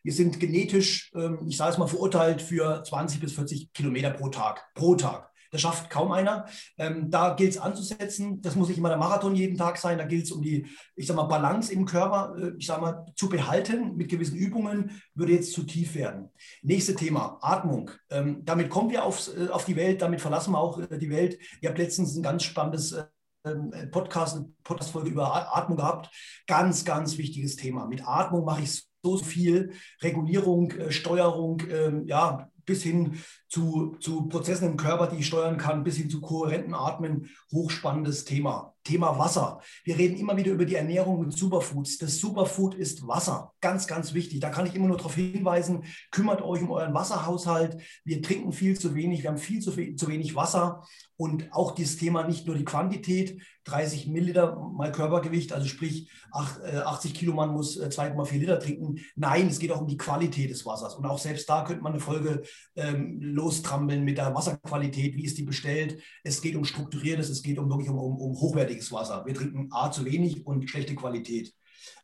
Wir 0.03 0.13
sind 0.13 0.39
genetisch, 0.39 1.11
ähm, 1.13 1.39
ich 1.45 1.57
sage 1.57 1.73
es 1.73 1.77
mal, 1.77 1.87
verurteilt 1.87 2.41
für 2.41 2.81
20 2.81 3.19
bis 3.19 3.33
40 3.33 3.73
Kilometer 3.73 4.11
pro 4.11 4.29
Tag. 4.29 4.63
Pro 4.75 4.95
Tag. 4.95 5.29
Das 5.55 5.61
schafft 5.61 5.89
kaum 5.89 6.11
einer. 6.11 6.47
Ähm, 6.77 7.09
da 7.09 7.33
gilt 7.33 7.51
es 7.51 7.57
anzusetzen. 7.57 8.41
Das 8.41 8.57
muss 8.57 8.67
nicht 8.67 8.77
immer 8.77 8.89
der 8.89 8.97
Marathon 8.97 9.35
jeden 9.35 9.57
Tag 9.57 9.77
sein. 9.77 9.97
Da 9.97 10.03
gilt 10.03 10.25
es 10.25 10.31
um 10.33 10.41
die, 10.41 10.67
ich 10.97 11.07
sag 11.07 11.15
mal, 11.15 11.23
Balance 11.23 11.71
im 11.71 11.85
Körper, 11.85 12.35
äh, 12.37 12.51
ich 12.57 12.67
sag 12.67 12.81
mal, 12.81 13.05
zu 13.15 13.29
behalten 13.29 13.95
mit 13.95 14.09
gewissen 14.09 14.35
Übungen, 14.35 15.01
würde 15.13 15.31
jetzt 15.31 15.53
zu 15.53 15.63
tief 15.63 15.95
werden. 15.95 16.29
Nächstes 16.61 16.95
Thema, 16.95 17.37
Atmung. 17.41 17.89
Ähm, 18.09 18.41
damit 18.43 18.69
kommen 18.69 18.89
wir 18.89 19.05
aufs, 19.05 19.29
äh, 19.29 19.47
auf 19.49 19.63
die 19.63 19.77
Welt, 19.77 20.01
damit 20.01 20.19
verlassen 20.19 20.51
wir 20.51 20.59
auch 20.59 20.77
äh, 20.77 20.97
die 20.97 21.09
Welt. 21.09 21.39
Ihr 21.61 21.69
habt 21.69 21.79
letztens 21.79 22.17
ein 22.17 22.23
ganz 22.23 22.43
spannendes 22.43 22.97
ähm, 23.45 23.71
Podcast, 23.91 24.35
eine 24.35 24.49
Podcast-Folge 24.65 25.09
über 25.09 25.55
Atmung 25.55 25.77
gehabt. 25.77 26.13
Ganz, 26.47 26.83
ganz 26.83 27.17
wichtiges 27.17 27.55
Thema. 27.55 27.85
Mit 27.85 28.05
Atmung 28.05 28.43
mache 28.43 28.63
ich 28.63 28.83
so 29.01 29.17
viel. 29.17 29.71
Regulierung, 30.01 30.73
Steuerung, 30.89 31.61
ähm, 31.71 32.05
ja, 32.07 32.49
bis 32.65 32.83
hin 32.83 33.21
zu, 33.55 33.95
zu 34.01 34.27
Prozessen 34.27 34.71
im 34.71 34.75
Körper, 34.75 35.07
die 35.07 35.19
ich 35.19 35.27
steuern 35.27 35.55
kann, 35.55 35.85
bis 35.85 35.95
hin 35.95 36.09
zu 36.09 36.19
kohärenten 36.19 36.73
Atmen. 36.73 37.29
Hochspannendes 37.53 38.25
Thema. 38.25 38.75
Thema 38.83 39.17
Wasser. 39.17 39.61
Wir 39.83 39.97
reden 39.97 40.17
immer 40.17 40.37
wieder 40.37 40.51
über 40.51 40.65
die 40.65 40.75
Ernährung 40.75 41.21
mit 41.21 41.33
Superfoods. 41.35 41.97
Das 41.97 42.19
Superfood 42.19 42.75
ist 42.75 43.07
Wasser. 43.07 43.53
Ganz, 43.59 43.87
ganz 43.87 44.13
wichtig. 44.13 44.41
Da 44.41 44.49
kann 44.49 44.67
ich 44.67 44.75
immer 44.75 44.87
nur 44.87 44.97
darauf 44.97 45.15
hinweisen, 45.15 45.85
kümmert 46.11 46.41
euch 46.41 46.61
um 46.61 46.69
euren 46.69 46.93
Wasserhaushalt. 46.93 47.81
Wir 48.03 48.21
trinken 48.21 48.51
viel 48.51 48.77
zu 48.77 48.93
wenig, 48.93 49.23
wir 49.23 49.31
haben 49.31 49.37
viel 49.37 49.59
zu, 49.59 49.71
viel, 49.71 49.95
zu 49.95 50.07
wenig 50.07 50.35
Wasser. 50.35 50.83
Und 51.17 51.51
auch 51.51 51.71
dieses 51.71 51.97
Thema 51.97 52.27
nicht 52.27 52.45
nur 52.45 52.55
die 52.55 52.65
Quantität, 52.65 53.41
30 53.63 54.07
Milliliter 54.07 54.55
mal 54.55 54.91
Körpergewicht, 54.91 55.53
also 55.53 55.65
sprich 55.67 56.11
80 56.31 57.11
äh, 57.11 57.13
Kilo 57.13 57.33
Mann 57.33 57.53
muss 57.53 57.79
2,4 57.79 58.33
äh, 58.33 58.37
Liter 58.37 58.59
trinken. 58.59 58.99
Nein, 59.15 59.47
es 59.47 59.57
geht 59.57 59.71
auch 59.71 59.81
um 59.81 59.87
die 59.87 59.97
Qualität 59.97 60.51
des 60.51 60.65
Wassers. 60.65 60.95
Und 60.95 61.05
auch 61.05 61.17
selbst 61.17 61.49
da 61.49 61.63
könnte 61.63 61.81
man 61.81 61.93
eine 61.93 62.01
Folge 62.01 62.43
ähm, 62.75 63.19
lostrampeln 63.45 64.03
mit 64.03 64.17
der 64.17 64.33
Wasserqualität, 64.33 65.15
wie 65.15 65.25
ist 65.25 65.37
die 65.37 65.43
bestellt. 65.43 66.01
Es 66.23 66.41
geht 66.41 66.55
um 66.55 66.65
strukturiertes, 66.65 67.29
es 67.29 67.43
geht 67.43 67.59
um 67.59 67.69
wirklich 67.69 67.89
um, 67.89 67.97
um, 67.97 68.17
um 68.17 68.33
hochwertiges 68.33 68.91
Wasser. 68.91 69.25
Wir 69.25 69.33
trinken 69.33 69.69
A 69.71 69.91
zu 69.91 70.05
wenig 70.05 70.45
und 70.45 70.69
schlechte 70.69 70.95
Qualität. 70.95 71.53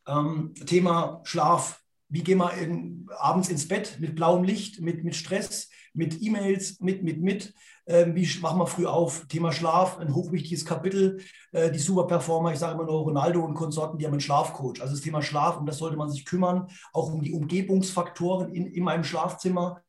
Ähm, 0.06 0.54
Thema 0.66 1.20
Schlaf. 1.24 1.80
Wie 2.08 2.22
gehen 2.22 2.38
wir 2.38 2.52
in, 2.54 3.08
abends 3.18 3.48
ins 3.48 3.66
Bett 3.66 3.96
mit 3.98 4.14
blauem 4.14 4.44
Licht, 4.44 4.80
mit, 4.80 5.02
mit 5.02 5.16
Stress, 5.16 5.70
mit 5.94 6.20
E-Mails, 6.20 6.78
mit, 6.80 7.02
mit, 7.02 7.22
mit? 7.22 7.54
Ähm, 7.86 8.14
wie 8.14 8.28
machen 8.40 8.60
wir 8.60 8.66
früh 8.66 8.86
auf? 8.86 9.26
Thema 9.28 9.50
Schlaf, 9.50 9.98
ein 9.98 10.14
hochwichtiges 10.14 10.64
Kapitel. 10.64 11.20
Äh, 11.52 11.70
die 11.70 11.78
Superperformer, 11.78 12.52
ich 12.52 12.58
sage 12.58 12.74
immer 12.74 12.84
nur 12.84 13.00
Ronaldo 13.00 13.42
und 13.42 13.54
Konsorten, 13.54 13.98
die 13.98 14.04
haben 14.04 14.12
einen 14.12 14.20
Schlafcoach. 14.20 14.80
Also 14.80 14.94
das 14.94 15.02
Thema 15.02 15.22
Schlaf, 15.22 15.56
um 15.56 15.66
das 15.66 15.78
sollte 15.78 15.96
man 15.96 16.10
sich 16.10 16.24
kümmern. 16.24 16.68
Auch 16.92 17.12
um 17.12 17.22
die 17.22 17.32
Umgebungsfaktoren 17.32 18.54
in, 18.54 18.66
in 18.66 18.84
meinem 18.84 19.04
Schlafzimmer 19.04 19.80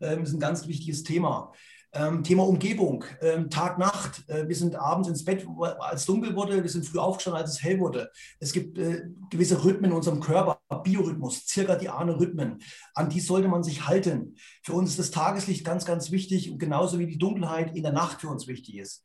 ähm, 0.00 0.22
ist 0.22 0.32
ein 0.32 0.40
ganz 0.40 0.66
wichtiges 0.66 1.02
Thema. 1.02 1.52
Ähm, 1.94 2.24
Thema 2.24 2.44
Umgebung, 2.46 3.04
ähm, 3.20 3.50
Tag, 3.50 3.78
Nacht. 3.78 4.26
Äh, 4.26 4.48
wir 4.48 4.56
sind 4.56 4.76
abends 4.76 5.08
ins 5.08 5.26
Bett, 5.26 5.46
als 5.78 6.00
es 6.00 6.06
dunkel 6.06 6.34
wurde. 6.34 6.62
Wir 6.62 6.70
sind 6.70 6.86
früh 6.86 6.98
aufgestanden, 6.98 7.42
als 7.42 7.52
es 7.52 7.62
hell 7.62 7.80
wurde. 7.80 8.10
Es 8.40 8.54
gibt 8.54 8.78
äh, 8.78 9.02
gewisse 9.28 9.62
Rhythmen 9.62 9.90
in 9.90 9.96
unserem 9.96 10.20
Körper, 10.20 10.58
Biorhythmus, 10.82 11.44
zirkadiane 11.44 12.18
Rhythmen. 12.18 12.62
An 12.94 13.10
die 13.10 13.20
sollte 13.20 13.48
man 13.48 13.62
sich 13.62 13.86
halten. 13.86 14.36
Für 14.62 14.74
uns 14.74 14.90
ist 14.90 14.98
das 14.98 15.10
Tageslicht 15.10 15.64
ganz, 15.64 15.84
ganz 15.84 16.10
wichtig 16.10 16.50
und 16.50 16.58
genauso 16.58 16.98
wie 16.98 17.06
die 17.06 17.18
Dunkelheit 17.18 17.76
in 17.76 17.82
der 17.82 17.92
Nacht 17.92 18.20
für 18.20 18.28
uns 18.28 18.46
wichtig 18.46 18.78
ist. 18.78 19.02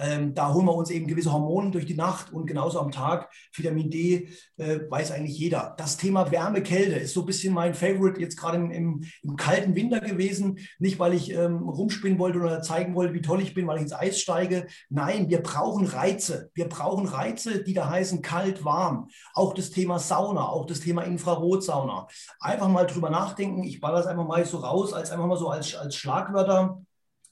Ähm, 0.00 0.34
da 0.34 0.52
holen 0.54 0.64
wir 0.64 0.74
uns 0.74 0.90
eben 0.90 1.06
gewisse 1.06 1.32
Hormone 1.32 1.70
durch 1.72 1.84
die 1.84 1.94
Nacht 1.94 2.32
und 2.32 2.46
genauso 2.46 2.80
am 2.80 2.90
Tag. 2.90 3.30
Vitamin 3.52 3.90
D 3.90 4.28
äh, 4.56 4.80
weiß 4.88 5.12
eigentlich 5.12 5.38
jeder. 5.38 5.74
Das 5.76 5.98
Thema 5.98 6.30
Wärme, 6.30 6.62
Kälte 6.62 6.96
ist 6.96 7.12
so 7.12 7.20
ein 7.20 7.26
bisschen 7.26 7.52
mein 7.52 7.74
Favorite 7.74 8.20
jetzt 8.20 8.36
gerade 8.36 8.56
im, 8.56 8.70
im, 8.70 9.04
im, 9.22 9.36
kalten 9.36 9.74
Winter 9.74 10.00
gewesen. 10.00 10.58
Nicht, 10.78 10.98
weil 10.98 11.12
ich 11.12 11.32
ähm, 11.32 11.68
rumspinnen 11.68 12.18
wollte 12.18 12.38
oder 12.38 12.62
zeigen 12.62 12.94
wollte, 12.94 13.12
wie 13.12 13.20
toll 13.20 13.42
ich 13.42 13.52
bin, 13.52 13.66
weil 13.66 13.76
ich 13.76 13.82
ins 13.82 13.92
Eis 13.92 14.20
steige. 14.20 14.66
Nein, 14.88 15.28
wir 15.28 15.42
brauchen 15.42 15.86
Reize. 15.86 16.50
Wir 16.54 16.68
brauchen 16.68 17.06
Reize, 17.06 17.62
die 17.62 17.74
da 17.74 17.90
heißen 17.90 18.22
kalt, 18.22 18.64
warm. 18.64 19.08
Auch 19.34 19.52
das 19.52 19.70
Thema 19.70 19.98
Sauna, 19.98 20.48
auch 20.48 20.64
das 20.64 20.80
Thema 20.80 21.02
Infrarotsauna. 21.02 22.08
Einfach 22.40 22.68
mal 22.68 22.86
drüber 22.86 23.10
nachdenken. 23.10 23.64
Ich 23.64 23.80
baller 23.80 24.00
es 24.00 24.06
einfach 24.06 24.26
mal 24.26 24.46
so 24.46 24.58
raus, 24.58 24.94
als 25.00 25.10
einfach 25.10 25.26
mal 25.26 25.36
so 25.36 25.48
als, 25.48 25.74
als 25.74 25.96
Schlagwörter 25.96 26.80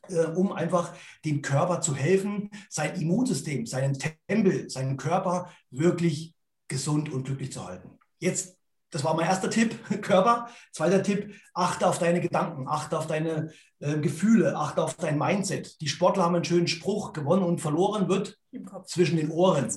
äh, 0.09 0.27
um 0.27 0.53
einfach 0.53 0.95
dem 1.25 1.43
Körper 1.43 1.81
zu 1.81 1.95
helfen, 1.95 2.51
sein 2.69 3.01
Immunsystem, 3.01 3.67
seinen 3.67 3.99
Tempel, 3.99 4.71
seinen 4.71 4.97
Körper 4.97 5.53
wirklich 5.71 6.35
gesund 6.69 7.11
und 7.11 7.25
glücklich 7.25 7.53
zu 7.53 7.67
halten. 7.67 7.99
Jetzt, 8.19 8.57
das 8.91 9.05
war 9.05 9.15
mein 9.15 9.27
erster 9.27 9.51
Tipp, 9.51 9.79
Körper. 10.03 10.49
Zweiter 10.73 11.03
Tipp, 11.03 11.35
achte 11.55 11.87
auf 11.87 11.99
deine 11.99 12.21
Gedanken, 12.21 12.69
achte 12.69 12.99
auf 12.99 13.07
deine 13.07 13.53
äh, 13.81 13.99
Gefühle, 13.99 14.57
achte 14.57 14.83
auf 14.83 14.95
dein 14.95 15.19
Mindset. 15.19 15.81
Die 15.81 15.89
Sportler 15.89 16.25
haben 16.25 16.35
einen 16.35 16.45
schönen 16.45 16.67
Spruch, 16.67 17.13
gewonnen 17.13 17.45
und 17.45 17.61
verloren 17.61 18.09
wird 18.09 18.39
zwischen 18.87 19.17
den 19.19 19.31
Ohren. 19.31 19.69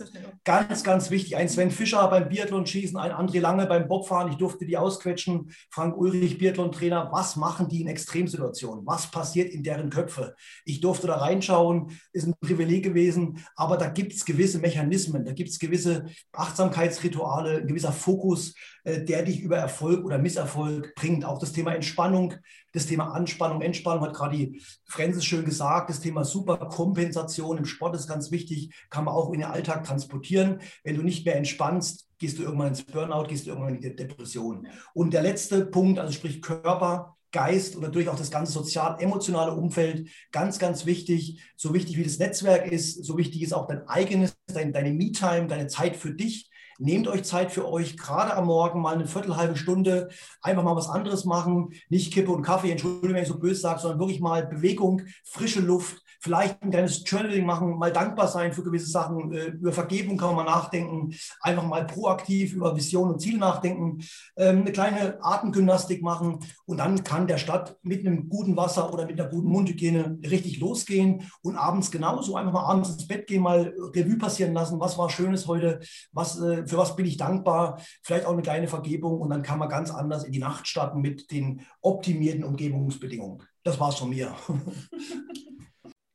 Ganz, 0.46 0.84
ganz 0.84 1.12
wichtig. 1.12 1.36
Ein 1.36 1.50
Sven 1.50 1.72
Fischer 1.72 2.08
beim 2.08 2.30
Biathlon 2.30 2.66
schießen, 2.66 2.98
ein 2.98 3.12
André 3.12 3.40
Lange 3.40 3.66
beim 3.68 3.88
Bobfahren. 3.88 4.32
Ich 4.32 4.38
durfte 4.38 4.66
die 4.66 4.78
ausquetschen. 4.78 5.52
Frank 5.70 5.98
Ulrich, 5.98 6.38
Biathlon-Trainer. 6.38 7.10
Was 7.12 7.36
machen 7.36 7.68
die 7.68 7.82
in 7.82 7.88
Extremsituationen? 7.88 8.86
Was 8.86 9.12
passiert 9.12 9.52
in 9.52 9.64
deren 9.64 9.90
Köpfe? 9.90 10.36
Ich 10.66 10.80
durfte 10.80 11.08
da 11.08 11.18
reinschauen. 11.18 11.92
Ist 12.14 12.28
ein 12.28 12.34
Privileg 12.40 12.84
gewesen. 12.84 13.44
Aber 13.56 13.78
da 13.78 13.88
gibt 13.88 14.14
es 14.14 14.26
gewisse 14.26 14.60
Mechanismen. 14.60 15.26
Da 15.26 15.34
gibt 15.34 15.50
es 15.50 15.60
gewisse 15.60 16.06
Achtsamkeitsrituale, 16.32 17.58
ein 17.58 17.68
gewisser 17.68 17.92
Fokus, 17.92 18.56
äh, 18.84 19.04
der 19.04 19.24
dich 19.24 19.42
über 19.42 19.58
Erfolg 19.58 20.06
oder 20.06 20.18
Misserfolg 20.18 20.96
bringt. 20.96 21.26
Auch 21.26 21.40
das 21.40 21.52
Thema 21.52 21.76
Entspannung 21.76 22.36
das 22.74 22.86
Thema 22.86 23.12
Anspannung, 23.14 23.62
Entspannung 23.62 24.04
hat 24.06 24.14
gerade 24.14 24.38
die 24.38 24.62
Francis 24.86 25.26
schön 25.26 25.46
gesagt. 25.46 25.90
Das 25.90 26.00
Thema 26.00 26.24
Superkompensation 26.24 27.58
im 27.58 27.66
Sport 27.66 27.96
ist 27.96 28.08
ganz 28.08 28.32
wichtig, 28.32 28.74
kann 28.90 29.06
man 29.06 29.14
auch 29.14 29.32
in 29.34 29.40
den 29.40 29.50
Alltag 29.50 29.84
transportieren. 29.84 30.62
Wenn 30.84 30.96
du 30.96 31.04
nicht 31.04 31.26
mehr 31.26 31.36
entspannst, 31.36 32.08
gehst 32.18 32.38
du 32.38 32.44
irgendwann 32.44 32.70
ins 32.70 32.84
Burnout, 32.84 33.28
gehst 33.28 33.46
du 33.46 33.50
irgendwann 33.50 33.76
in 33.76 33.82
die 33.82 33.96
Depression. 33.96 34.68
Und 34.94 35.14
der 35.14 35.24
letzte 35.24 35.66
Punkt, 35.66 36.00
also 36.00 36.14
sprich 36.14 36.42
Körper, 36.42 37.18
Geist 37.32 37.76
und 37.76 37.82
natürlich 37.82 38.10
auch 38.10 38.18
das 38.18 38.30
ganze 38.30 38.52
sozial-emotionale 38.52 39.54
Umfeld 39.54 40.10
ganz, 40.32 40.60
ganz 40.60 40.86
wichtig. 40.86 41.42
So 41.56 41.74
wichtig 41.74 41.98
wie 41.98 42.04
das 42.04 42.20
Netzwerk 42.20 42.70
ist, 42.70 43.06
so 43.06 43.18
wichtig 43.18 43.42
ist 43.42 43.54
auch 43.54 43.68
dein 43.68 43.88
eigenes, 43.88 44.36
dein, 44.48 44.74
deine 44.74 44.92
Me-Time, 44.92 45.48
deine 45.48 45.68
Zeit 45.68 45.96
für 45.96 46.14
dich. 46.14 46.51
Nehmt 46.82 47.08
euch 47.08 47.24
Zeit 47.24 47.52
für 47.52 47.70
euch, 47.70 47.96
gerade 47.96 48.36
am 48.36 48.48
Morgen 48.48 48.82
mal 48.82 48.96
eine 48.96 49.06
Viertel, 49.06 49.38
halbe 49.38 49.56
Stunde, 49.56 50.10
einfach 50.42 50.64
mal 50.64 50.76
was 50.76 50.90
anderes 50.90 51.26
machen. 51.26 51.74
Nicht 51.90 52.12
Kippe 52.12 52.32
und 52.32 52.42
Kaffee, 52.42 52.72
entschuldige, 52.72 53.14
wenn 53.14 53.22
ich 53.22 53.30
so 53.30 53.38
böse 53.38 53.62
sage, 53.62 53.80
sondern 53.80 54.00
wirklich 54.00 54.20
mal 54.20 54.48
Bewegung, 54.48 55.04
frische 55.24 55.62
Luft, 55.62 56.02
vielleicht 56.22 56.62
ein 56.62 56.70
kleines 56.70 57.04
Journaling 57.06 57.46
machen, 57.46 57.78
mal 57.78 57.92
dankbar 57.92 58.28
sein 58.28 58.54
für 58.54 58.64
gewisse 58.64 58.88
Sachen. 58.88 59.34
Äh, 59.34 59.48
über 59.48 59.74
Vergebung 59.74 60.18
kann 60.18 60.36
man 60.36 60.46
nachdenken, 60.46 61.14
einfach 61.42 61.66
mal 61.66 61.86
proaktiv 61.86 62.54
über 62.54 62.76
Vision 62.76 63.10
und 63.10 63.20
Ziel 63.20 63.38
nachdenken, 63.38 64.04
ähm, 64.38 64.62
eine 64.62 64.72
kleine 64.72 65.18
Atemgymnastik 65.22 66.04
machen 66.04 66.40
und 66.66 66.78
dann 66.78 67.04
kann 67.04 67.28
der 67.28 67.40
Stadt 67.40 67.78
mit 67.82 68.06
einem 68.06 68.30
guten 68.30 68.56
Wasser 68.56 68.94
oder 68.94 69.08
mit 69.08 69.20
einer 69.20 69.30
guten 69.30 69.50
Mundhygiene 69.50 70.20
richtig 70.30 70.60
losgehen 70.60 71.30
und 71.42 71.56
abends 71.56 71.90
genauso 71.90 72.36
einfach 72.36 72.54
mal 72.54 72.66
abends 72.66 72.90
ins 72.90 73.08
Bett 73.08 73.26
gehen, 73.26 73.42
mal 73.42 73.74
Revue 73.96 74.18
passieren 74.18 74.54
lassen, 74.54 74.80
was 74.80 74.98
war 75.00 75.10
Schönes 75.10 75.48
heute, 75.48 75.80
was 76.12 76.40
äh, 76.40 76.68
für 76.68 76.78
was 76.78 76.96
bin 76.96 77.08
ich 77.08 77.18
dankbar, 77.18 77.82
vielleicht 78.04 78.26
auch 78.28 78.34
eine 78.34 78.44
kleine 78.44 78.68
Vergebung 78.68 79.20
und 79.20 79.32
dann 79.32 79.42
kann 79.42 79.58
man 79.58 79.70
ganz 79.70 79.90
anders 79.90 80.24
in 80.24 80.32
die 80.32 80.40
Nacht 80.40 80.68
starten 80.68 81.02
mit 81.02 81.32
den 81.32 81.62
optimierten 81.82 82.44
Umgebungsbedingungen. 82.44 83.42
Das 83.64 83.80
war's 83.80 83.96
von 83.96 84.10
mir. 84.10 84.36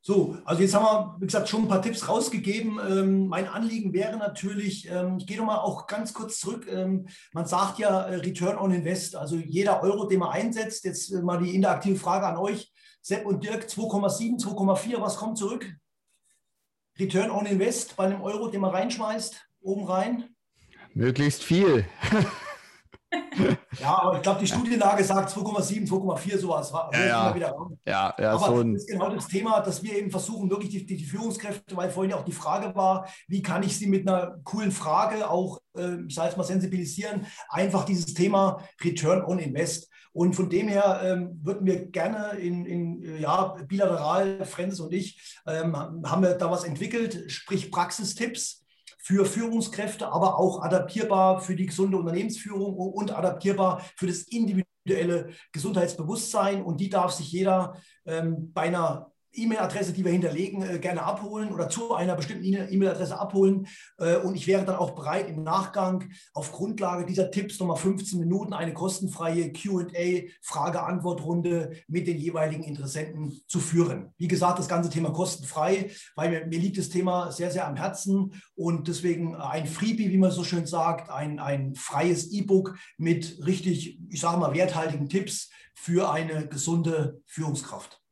So, 0.06 0.38
also 0.44 0.62
jetzt 0.62 0.72
haben 0.72 0.84
wir, 0.84 1.16
wie 1.18 1.26
gesagt, 1.26 1.48
schon 1.48 1.62
ein 1.62 1.68
paar 1.68 1.82
Tipps 1.82 2.08
rausgegeben. 2.08 2.78
Ähm, 2.78 3.26
mein 3.26 3.48
Anliegen 3.48 3.92
wäre 3.92 4.16
natürlich, 4.16 4.88
ähm, 4.88 5.16
ich 5.18 5.26
gehe 5.26 5.36
nochmal 5.36 5.58
auch 5.58 5.88
ganz 5.88 6.14
kurz 6.14 6.38
zurück. 6.38 6.68
Ähm, 6.70 7.08
man 7.32 7.44
sagt 7.44 7.80
ja 7.80 8.02
äh, 8.02 8.14
Return 8.14 8.56
on 8.56 8.70
Invest, 8.70 9.16
also 9.16 9.34
jeder 9.34 9.82
Euro, 9.82 10.06
den 10.06 10.20
man 10.20 10.30
einsetzt, 10.30 10.84
jetzt 10.84 11.10
äh, 11.10 11.22
mal 11.22 11.42
die 11.42 11.56
interaktive 11.56 11.96
Frage 11.96 12.24
an 12.24 12.36
euch, 12.36 12.72
Sepp 13.02 13.26
und 13.26 13.42
Dirk, 13.42 13.64
2,7, 13.64 14.40
2,4, 14.40 15.00
was 15.00 15.16
kommt 15.16 15.38
zurück? 15.38 15.74
Return 17.00 17.32
on 17.32 17.46
Invest 17.46 17.96
bei 17.96 18.04
einem 18.04 18.22
Euro, 18.22 18.46
den 18.46 18.60
man 18.60 18.70
reinschmeißt, 18.70 19.44
oben 19.60 19.86
rein? 19.86 20.28
Möglichst 20.94 21.42
viel. 21.42 21.84
ja, 23.80 24.02
aber 24.02 24.16
ich 24.16 24.22
glaube, 24.22 24.40
die 24.40 24.46
Studienlage 24.46 25.04
sagt 25.04 25.30
2,7, 25.30 25.88
2,4 25.88 26.38
sowas. 26.38 26.72
Ja, 26.92 27.06
ja. 27.06 27.36
ja, 27.86 28.14
ja, 28.18 28.32
aber 28.32 28.46
so 28.46 28.62
das 28.62 28.82
ist 28.82 28.88
genau 28.88 29.10
das 29.10 29.28
Thema, 29.28 29.60
dass 29.60 29.82
wir 29.82 29.96
eben 29.96 30.10
versuchen, 30.10 30.50
wirklich 30.50 30.70
die, 30.70 30.84
die, 30.86 31.04
Führungskräfte, 31.04 31.76
weil 31.76 31.90
vorhin 31.90 32.14
auch 32.14 32.24
die 32.24 32.32
Frage 32.32 32.74
war, 32.74 33.08
wie 33.28 33.42
kann 33.42 33.62
ich 33.62 33.78
sie 33.78 33.86
mit 33.86 34.08
einer 34.08 34.38
coolen 34.44 34.72
Frage 34.72 35.30
auch, 35.30 35.60
äh, 35.76 36.02
ich 36.06 36.14
sage 36.14 36.30
es 36.30 36.36
mal, 36.36 36.44
sensibilisieren, 36.44 37.26
einfach 37.48 37.84
dieses 37.84 38.14
Thema 38.14 38.62
Return 38.82 39.24
on 39.24 39.38
Invest. 39.38 39.88
Und 40.12 40.34
von 40.34 40.48
dem 40.48 40.68
her 40.68 41.02
ähm, 41.04 41.38
würden 41.42 41.66
wir 41.66 41.86
gerne 41.86 42.38
in, 42.38 42.64
in 42.64 43.20
ja, 43.20 43.54
bilateral, 43.68 44.44
Francis 44.46 44.80
und 44.80 44.94
ich, 44.94 45.20
ähm, 45.46 45.76
haben 45.76 46.22
wir 46.22 46.34
da 46.34 46.50
was 46.50 46.64
entwickelt, 46.64 47.30
sprich 47.30 47.70
Praxistipps 47.70 48.65
für 49.06 49.24
Führungskräfte, 49.24 50.08
aber 50.08 50.36
auch 50.36 50.62
adaptierbar 50.62 51.40
für 51.40 51.54
die 51.54 51.66
gesunde 51.66 51.96
Unternehmensführung 51.96 52.74
und 52.74 53.16
adaptierbar 53.16 53.80
für 53.94 54.08
das 54.08 54.22
individuelle 54.22 55.30
Gesundheitsbewusstsein. 55.52 56.60
Und 56.60 56.80
die 56.80 56.90
darf 56.90 57.12
sich 57.12 57.30
jeder 57.30 57.76
ähm, 58.04 58.52
bei 58.52 58.62
einer 58.62 59.12
E-Mail-Adresse, 59.36 59.92
die 59.92 60.04
wir 60.04 60.12
hinterlegen, 60.12 60.62
äh, 60.62 60.78
gerne 60.78 61.02
abholen 61.02 61.52
oder 61.52 61.68
zu 61.68 61.94
einer 61.94 62.14
bestimmten 62.16 62.44
E-Mail-Adresse 62.44 63.18
abholen. 63.18 63.66
Äh, 63.98 64.16
und 64.16 64.34
ich 64.34 64.46
wäre 64.46 64.64
dann 64.64 64.76
auch 64.76 64.92
bereit, 64.92 65.28
im 65.28 65.42
Nachgang 65.42 66.08
auf 66.32 66.52
Grundlage 66.52 67.06
dieser 67.06 67.30
Tipps 67.30 67.58
nochmal 67.58 67.76
15 67.76 68.18
Minuten 68.18 68.52
eine 68.52 68.72
kostenfreie 68.72 69.52
QA, 69.52 70.28
Frage-Antwort-Runde 70.42 71.72
mit 71.88 72.06
den 72.06 72.18
jeweiligen 72.18 72.64
Interessenten 72.64 73.40
zu 73.46 73.60
führen. 73.60 74.12
Wie 74.18 74.28
gesagt, 74.28 74.58
das 74.58 74.68
ganze 74.68 74.90
Thema 74.90 75.12
kostenfrei, 75.12 75.90
weil 76.14 76.30
mir, 76.30 76.46
mir 76.46 76.58
liegt 76.58 76.78
das 76.78 76.88
Thema 76.88 77.30
sehr, 77.30 77.50
sehr 77.50 77.66
am 77.66 77.76
Herzen 77.76 78.32
und 78.54 78.88
deswegen 78.88 79.36
ein 79.36 79.66
Freebie, 79.66 80.10
wie 80.10 80.18
man 80.18 80.30
so 80.30 80.44
schön 80.44 80.66
sagt, 80.66 81.10
ein, 81.10 81.38
ein 81.38 81.74
freies 81.74 82.32
E-Book 82.32 82.76
mit 82.96 83.38
richtig, 83.46 83.98
ich 84.08 84.20
sage 84.20 84.38
mal, 84.38 84.54
werthaltigen 84.54 85.08
Tipps 85.08 85.50
für 85.74 86.10
eine 86.10 86.48
gesunde 86.48 87.20
Führungskraft. 87.26 88.02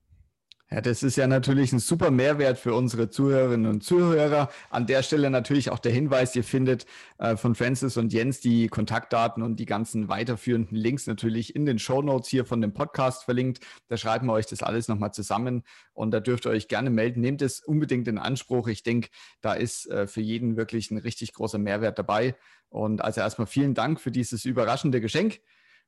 Ja, 0.70 0.80
das 0.80 1.02
ist 1.02 1.16
ja 1.16 1.26
natürlich 1.26 1.74
ein 1.74 1.78
super 1.78 2.10
Mehrwert 2.10 2.58
für 2.58 2.74
unsere 2.74 3.10
Zuhörerinnen 3.10 3.70
und 3.70 3.84
Zuhörer. 3.84 4.48
An 4.70 4.86
der 4.86 5.02
Stelle 5.02 5.28
natürlich 5.28 5.70
auch 5.70 5.78
der 5.78 5.92
Hinweis, 5.92 6.34
ihr 6.34 6.42
findet 6.42 6.86
äh, 7.18 7.36
von 7.36 7.54
Francis 7.54 7.98
und 7.98 8.14
Jens 8.14 8.40
die 8.40 8.68
Kontaktdaten 8.68 9.42
und 9.42 9.56
die 9.60 9.66
ganzen 9.66 10.08
weiterführenden 10.08 10.76
Links 10.76 11.06
natürlich 11.06 11.54
in 11.54 11.66
den 11.66 11.78
Show 11.78 12.00
Notes 12.00 12.30
hier 12.30 12.46
von 12.46 12.62
dem 12.62 12.72
Podcast 12.72 13.24
verlinkt. 13.24 13.60
Da 13.88 13.98
schreiben 13.98 14.26
wir 14.26 14.32
euch 14.32 14.46
das 14.46 14.62
alles 14.62 14.88
nochmal 14.88 15.12
zusammen 15.12 15.64
und 15.92 16.12
da 16.12 16.20
dürft 16.20 16.46
ihr 16.46 16.50
euch 16.50 16.66
gerne 16.66 16.88
melden. 16.88 17.20
Nehmt 17.20 17.42
es 17.42 17.60
unbedingt 17.60 18.08
in 18.08 18.16
Anspruch. 18.16 18.66
Ich 18.68 18.82
denke, 18.82 19.10
da 19.42 19.52
ist 19.52 19.86
äh, 19.90 20.06
für 20.06 20.22
jeden 20.22 20.56
wirklich 20.56 20.90
ein 20.90 20.98
richtig 20.98 21.34
großer 21.34 21.58
Mehrwert 21.58 21.98
dabei. 21.98 22.36
Und 22.70 23.04
also 23.04 23.20
erstmal 23.20 23.46
vielen 23.46 23.74
Dank 23.74 24.00
für 24.00 24.10
dieses 24.10 24.46
überraschende 24.46 25.02
Geschenk. 25.02 25.40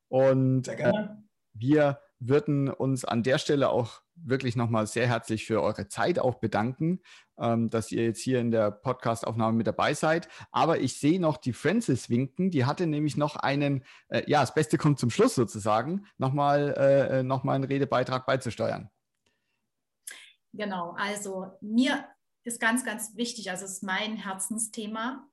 Und 0.09 0.69
äh, 0.69 0.93
wir 1.55 1.99
würden 2.19 2.69
uns 2.69 3.07
an 3.07 3.23
der 3.23 3.39
Stelle 3.39 3.71
auch 3.71 4.03
wirklich 4.17 4.57
nochmal 4.57 4.87
sehr 4.87 5.07
herzlich 5.07 5.47
für 5.47 5.63
eure 5.63 5.89
Zeit 5.89 6.19
auch 6.19 6.37
bedanken, 6.37 7.01
ähm, 7.39 7.71
dass 7.71 7.93
ihr 7.93 8.05
jetzt 8.05 8.21
hier 8.21 8.41
in 8.41 8.51
der 8.51 8.71
Podcastaufnahme 8.71 9.57
mit 9.57 9.67
dabei 9.67 9.95
seid. 9.95 10.29
Aber 10.51 10.81
ich 10.81 10.99
sehe 10.99 11.21
noch 11.21 11.37
die 11.37 11.53
Francis 11.53 12.09
winken. 12.11 12.51
Die 12.51 12.65
hatte 12.65 12.87
nämlich 12.87 13.17
noch 13.17 13.37
einen, 13.37 13.85
äh, 14.09 14.23
ja, 14.27 14.41
das 14.41 14.55
Beste 14.55 14.79
kommt 14.79 14.99
zum 14.99 15.11
Schluss 15.11 15.35
sozusagen, 15.35 16.07
nochmal 16.19 16.75
äh, 16.75 17.23
noch 17.23 17.45
einen 17.45 17.65
Redebeitrag 17.65 18.27
beizusteuern. 18.27 18.91
Genau, 20.53 20.95
also 20.99 21.59
mir 21.61 22.07
ist 22.45 22.61
ganz, 22.61 22.85
ganz 22.85 23.17
wichtig, 23.17 23.51
also 23.51 23.65
es 23.65 23.73
ist 23.73 23.83
mein 23.83 24.17
Herzensthema, 24.17 25.29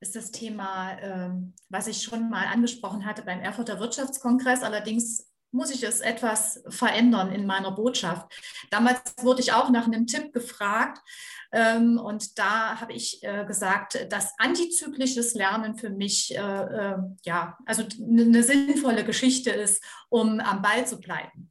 ist 0.00 0.16
das 0.16 0.30
Thema, 0.30 0.98
ähm, 1.00 1.54
was 1.68 1.86
ich 1.86 2.02
schon 2.02 2.28
mal 2.28 2.46
angesprochen 2.46 3.06
hatte 3.06 3.22
beim 3.22 3.40
Erfurter 3.40 3.80
Wirtschaftskongress, 3.80 4.62
allerdings 4.62 5.30
muss 5.50 5.70
ich 5.70 5.82
es 5.82 6.00
etwas 6.00 6.62
verändern 6.68 7.32
in 7.32 7.46
meiner 7.46 7.72
Botschaft. 7.72 8.26
Damals 8.70 9.00
wurde 9.22 9.40
ich 9.40 9.52
auch 9.52 9.70
nach 9.70 9.86
einem 9.86 10.06
Tipp 10.06 10.32
gefragt 10.32 11.00
ähm, 11.52 11.98
und 11.98 12.38
da 12.38 12.80
habe 12.80 12.92
ich 12.92 13.22
äh, 13.22 13.44
gesagt, 13.46 14.06
dass 14.10 14.34
antizyklisches 14.38 15.34
Lernen 15.34 15.76
für 15.76 15.90
mich 15.90 16.36
äh, 16.36 16.40
äh, 16.40 16.98
ja 17.24 17.56
also 17.64 17.84
eine 18.00 18.42
sinnvolle 18.42 19.04
Geschichte 19.04 19.50
ist, 19.50 19.82
um 20.08 20.40
am 20.40 20.62
Ball 20.62 20.86
zu 20.86 20.98
bleiben. 21.00 21.48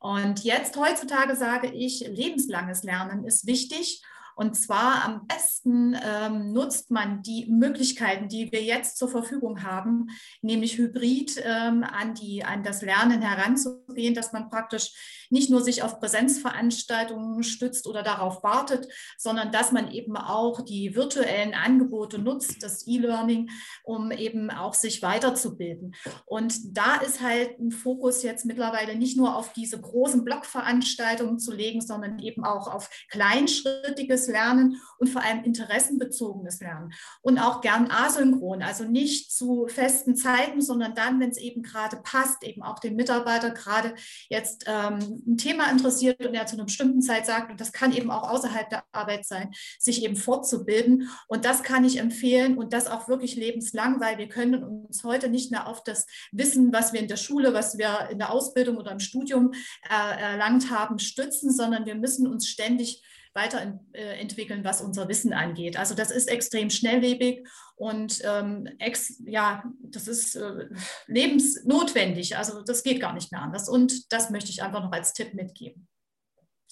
Und 0.00 0.44
jetzt 0.44 0.76
heutzutage 0.76 1.34
sage 1.36 1.68
ich, 1.68 2.00
lebenslanges 2.06 2.82
Lernen 2.82 3.24
ist 3.24 3.46
wichtig 3.46 4.02
und 4.36 4.54
zwar 4.54 5.02
am 5.04 5.26
besten 5.26 5.96
ähm, 6.04 6.52
nutzt 6.52 6.90
man 6.90 7.22
die 7.22 7.46
Möglichkeiten, 7.46 8.28
die 8.28 8.52
wir 8.52 8.62
jetzt 8.62 8.98
zur 8.98 9.08
Verfügung 9.08 9.62
haben, 9.62 10.08
nämlich 10.42 10.76
hybrid 10.76 11.42
ähm, 11.42 11.82
an, 11.82 12.14
die, 12.14 12.44
an 12.44 12.62
das 12.62 12.82
Lernen 12.82 13.22
heranzugehen, 13.22 14.14
dass 14.14 14.34
man 14.34 14.50
praktisch 14.50 15.26
nicht 15.30 15.48
nur 15.48 15.62
sich 15.62 15.82
auf 15.82 16.00
Präsenzveranstaltungen 16.00 17.42
stützt 17.44 17.86
oder 17.86 18.02
darauf 18.02 18.42
wartet, 18.42 18.88
sondern 19.16 19.52
dass 19.52 19.72
man 19.72 19.90
eben 19.90 20.18
auch 20.18 20.60
die 20.60 20.94
virtuellen 20.94 21.54
Angebote 21.54 22.18
nutzt, 22.18 22.62
das 22.62 22.86
E-Learning, 22.86 23.48
um 23.84 24.10
eben 24.10 24.50
auch 24.50 24.74
sich 24.74 25.00
weiterzubilden. 25.00 25.94
Und 26.26 26.76
da 26.76 26.96
ist 26.96 27.22
halt 27.22 27.58
ein 27.58 27.70
Fokus 27.70 28.22
jetzt 28.22 28.44
mittlerweile 28.44 28.96
nicht 28.96 29.16
nur 29.16 29.34
auf 29.34 29.54
diese 29.54 29.80
großen 29.80 30.24
Blockveranstaltungen 30.24 31.38
zu 31.38 31.52
legen, 31.52 31.80
sondern 31.80 32.18
eben 32.18 32.44
auch 32.44 32.72
auf 32.72 32.90
kleinschrittiges 33.08 34.25
Lernen 34.28 34.80
und 34.98 35.08
vor 35.08 35.22
allem 35.22 35.44
interessenbezogenes 35.44 36.60
Lernen. 36.60 36.92
Und 37.22 37.38
auch 37.38 37.60
gern 37.60 37.90
asynchron, 37.90 38.62
also 38.62 38.84
nicht 38.84 39.32
zu 39.32 39.66
festen 39.68 40.16
Zeiten, 40.16 40.60
sondern 40.60 40.94
dann, 40.94 41.20
wenn 41.20 41.30
es 41.30 41.38
eben 41.38 41.62
gerade 41.62 41.98
passt, 41.98 42.42
eben 42.44 42.62
auch 42.62 42.78
den 42.78 42.96
Mitarbeiter 42.96 43.50
gerade 43.50 43.94
jetzt 44.28 44.64
ähm, 44.66 45.22
ein 45.26 45.36
Thema 45.36 45.70
interessiert 45.70 46.24
und 46.24 46.34
er 46.34 46.46
zu 46.46 46.56
einer 46.56 46.64
bestimmten 46.64 47.02
Zeit 47.02 47.26
sagt, 47.26 47.50
und 47.50 47.60
das 47.60 47.72
kann 47.72 47.92
eben 47.92 48.10
auch 48.10 48.28
außerhalb 48.28 48.68
der 48.70 48.84
Arbeit 48.92 49.26
sein, 49.26 49.52
sich 49.78 50.02
eben 50.04 50.16
fortzubilden. 50.16 51.08
Und 51.28 51.44
das 51.44 51.62
kann 51.62 51.84
ich 51.84 51.98
empfehlen 51.98 52.56
und 52.56 52.72
das 52.72 52.86
auch 52.86 53.08
wirklich 53.08 53.36
lebenslang, 53.36 54.00
weil 54.00 54.18
wir 54.18 54.28
können 54.28 54.62
uns 54.62 55.04
heute 55.04 55.28
nicht 55.28 55.50
mehr 55.50 55.66
auf 55.66 55.82
das 55.84 56.06
Wissen, 56.32 56.72
was 56.72 56.92
wir 56.92 57.00
in 57.00 57.08
der 57.08 57.16
Schule, 57.16 57.54
was 57.54 57.78
wir 57.78 58.08
in 58.10 58.18
der 58.18 58.30
Ausbildung 58.30 58.76
oder 58.76 58.92
im 58.92 59.00
Studium 59.00 59.52
äh, 59.88 60.20
erlangt 60.20 60.70
haben, 60.70 60.98
stützen, 60.98 61.52
sondern 61.52 61.86
wir 61.86 61.94
müssen 61.94 62.26
uns 62.26 62.48
ständig 62.48 63.02
weiterentwickeln, 63.36 64.64
was 64.64 64.80
unser 64.80 65.08
Wissen 65.08 65.32
angeht. 65.32 65.76
Also 65.76 65.94
das 65.94 66.10
ist 66.10 66.28
extrem 66.28 66.70
schnelllebig 66.70 67.46
und 67.76 68.20
ähm, 68.24 68.68
ex, 68.78 69.22
ja, 69.24 69.62
das 69.80 70.08
ist 70.08 70.34
äh, 70.34 70.68
lebensnotwendig. 71.06 72.36
Also 72.36 72.62
das 72.62 72.82
geht 72.82 73.00
gar 73.00 73.12
nicht 73.12 73.30
mehr 73.30 73.42
anders. 73.42 73.68
Und 73.68 74.12
das 74.12 74.30
möchte 74.30 74.50
ich 74.50 74.62
einfach 74.62 74.82
noch 74.82 74.92
als 74.92 75.12
Tipp 75.12 75.34
mitgeben. 75.34 75.86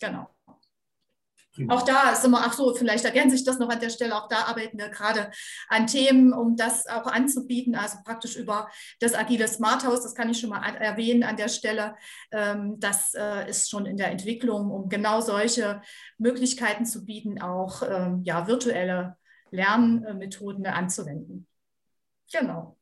Genau. 0.00 0.28
Auch 1.68 1.82
da 1.82 2.16
sind 2.16 2.32
wir, 2.32 2.40
ach 2.40 2.52
so, 2.52 2.74
vielleicht 2.74 3.04
ergänze 3.04 3.36
ich 3.36 3.44
das 3.44 3.60
noch 3.60 3.68
an 3.68 3.78
der 3.78 3.90
Stelle, 3.90 4.16
auch 4.16 4.28
da 4.28 4.46
arbeiten 4.46 4.76
wir 4.76 4.88
gerade 4.88 5.30
an 5.68 5.86
Themen, 5.86 6.32
um 6.32 6.56
das 6.56 6.86
auch 6.88 7.06
anzubieten, 7.06 7.76
also 7.76 7.98
praktisch 8.04 8.36
über 8.36 8.68
das 8.98 9.14
agile 9.14 9.46
Smart 9.46 9.86
House, 9.86 10.02
das 10.02 10.14
kann 10.16 10.28
ich 10.28 10.40
schon 10.40 10.50
mal 10.50 10.62
erwähnen 10.76 11.22
an 11.22 11.36
der 11.36 11.48
Stelle. 11.48 11.94
Ähm, 12.32 12.80
das 12.80 13.14
äh, 13.14 13.48
ist 13.48 13.70
schon 13.70 13.86
in 13.86 13.96
der 13.96 14.10
Entwicklung, 14.10 14.70
um 14.70 14.88
genau 14.88 15.20
solche 15.20 15.80
Möglichkeiten 16.18 16.86
zu 16.86 17.04
bieten, 17.04 17.40
auch 17.40 17.82
ähm, 17.88 18.22
ja, 18.24 18.48
virtuelle 18.48 19.16
Lernmethoden 19.50 20.66
anzuwenden. 20.66 21.46
Genau. 22.32 22.76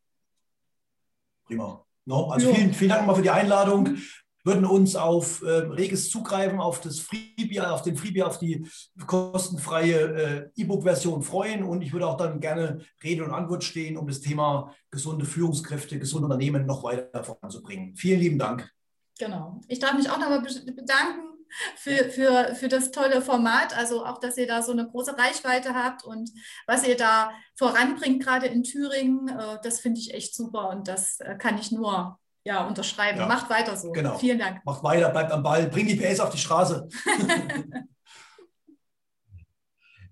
Prima. 1.44 1.84
No, 2.04 2.30
also 2.30 2.52
vielen, 2.52 2.72
vielen 2.72 2.90
Dank 2.90 3.06
mal 3.06 3.14
für 3.14 3.22
die 3.22 3.30
Einladung 3.30 3.96
würden 4.44 4.64
uns 4.64 4.96
auf 4.96 5.42
äh, 5.42 5.50
reges 5.50 6.10
Zugreifen 6.10 6.60
auf 6.60 6.80
das 6.80 6.98
Freebie, 6.98 7.60
auf 7.60 7.82
den 7.82 7.96
Freebie, 7.96 8.22
auf 8.22 8.38
die 8.38 8.66
kostenfreie 9.06 10.50
äh, 10.56 10.60
E-Book-Version 10.60 11.22
freuen. 11.22 11.62
Und 11.62 11.82
ich 11.82 11.92
würde 11.92 12.06
auch 12.06 12.16
dann 12.16 12.40
gerne 12.40 12.80
Rede 13.02 13.24
und 13.24 13.32
Antwort 13.32 13.64
stehen, 13.64 13.96
um 13.96 14.06
das 14.06 14.20
Thema 14.20 14.74
gesunde 14.90 15.24
Führungskräfte, 15.24 15.98
gesunde 15.98 16.26
Unternehmen 16.26 16.66
noch 16.66 16.82
weiter 16.82 17.22
voranzubringen. 17.22 17.96
Vielen 17.96 18.20
lieben 18.20 18.38
Dank. 18.38 18.70
Genau. 19.18 19.60
Ich 19.68 19.78
darf 19.78 19.94
mich 19.94 20.10
auch 20.10 20.18
nochmal 20.18 20.42
bedanken 20.42 21.32
für, 21.76 22.10
für, 22.10 22.54
für 22.54 22.68
das 22.68 22.90
tolle 22.90 23.22
Format. 23.22 23.76
Also 23.76 24.04
auch, 24.04 24.18
dass 24.18 24.36
ihr 24.36 24.46
da 24.46 24.62
so 24.62 24.72
eine 24.72 24.88
große 24.88 25.16
Reichweite 25.16 25.74
habt 25.74 26.04
und 26.04 26.30
was 26.66 26.86
ihr 26.86 26.96
da 26.96 27.30
voranbringt, 27.54 28.22
gerade 28.22 28.46
in 28.46 28.64
Thüringen, 28.64 29.28
äh, 29.28 29.58
das 29.62 29.80
finde 29.80 30.00
ich 30.00 30.14
echt 30.14 30.34
super 30.34 30.70
und 30.70 30.88
das 30.88 31.20
äh, 31.20 31.36
kann 31.36 31.58
ich 31.58 31.70
nur 31.70 32.18
ja, 32.44 32.66
unterschreiben. 32.66 33.20
Ja. 33.20 33.26
Macht 33.26 33.48
weiter 33.50 33.76
so. 33.76 33.92
Genau. 33.92 34.18
Vielen 34.18 34.38
Dank. 34.38 34.64
Macht 34.64 34.82
weiter, 34.82 35.10
bleibt 35.10 35.32
am 35.32 35.42
Ball, 35.42 35.68
bringt 35.68 35.90
die 35.90 35.96
PS 35.96 36.20
auf 36.20 36.30
die 36.30 36.38
Straße. 36.38 36.88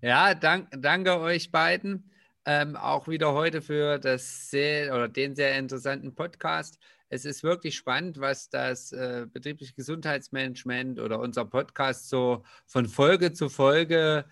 ja, 0.01 0.35
dank, 0.35 0.69
danke 0.77 1.19
euch 1.19 1.51
beiden. 1.51 2.11
Ähm, 2.47 2.77
auch 2.77 3.07
wieder 3.07 3.33
heute 3.33 3.61
für 3.63 3.99
das 3.99 4.51
sehr 4.51 4.95
oder 4.95 5.09
den 5.09 5.37
sehr 5.37 5.59
interessanten 5.59 6.15
Podcast. 6.15 6.79
Es 7.11 7.25
ist 7.25 7.43
wirklich 7.43 7.77
spannend, 7.77 8.21
was 8.21 8.49
das 8.49 8.93
äh, 8.93 9.27
betriebliche 9.31 9.75
Gesundheitsmanagement 9.75 11.01
oder 11.01 11.19
unser 11.19 11.45
Podcast 11.45 12.09
so 12.09 12.45
von 12.67 12.87
Folge 12.87 13.33
zu 13.33 13.49
Folge 13.49 14.25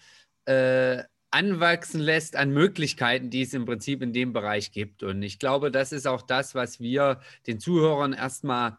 äh, 0.46 1.02
anwachsen 1.30 2.00
lässt 2.00 2.36
an 2.36 2.50
Möglichkeiten, 2.50 3.30
die 3.30 3.42
es 3.42 3.54
im 3.54 3.66
Prinzip 3.66 4.02
in 4.02 4.12
dem 4.12 4.32
Bereich 4.32 4.72
gibt. 4.72 5.02
Und 5.02 5.22
ich 5.22 5.38
glaube, 5.38 5.70
das 5.70 5.92
ist 5.92 6.06
auch 6.06 6.22
das, 6.22 6.54
was 6.54 6.80
wir 6.80 7.20
den 7.46 7.60
Zuhörern 7.60 8.12
erstmal 8.12 8.78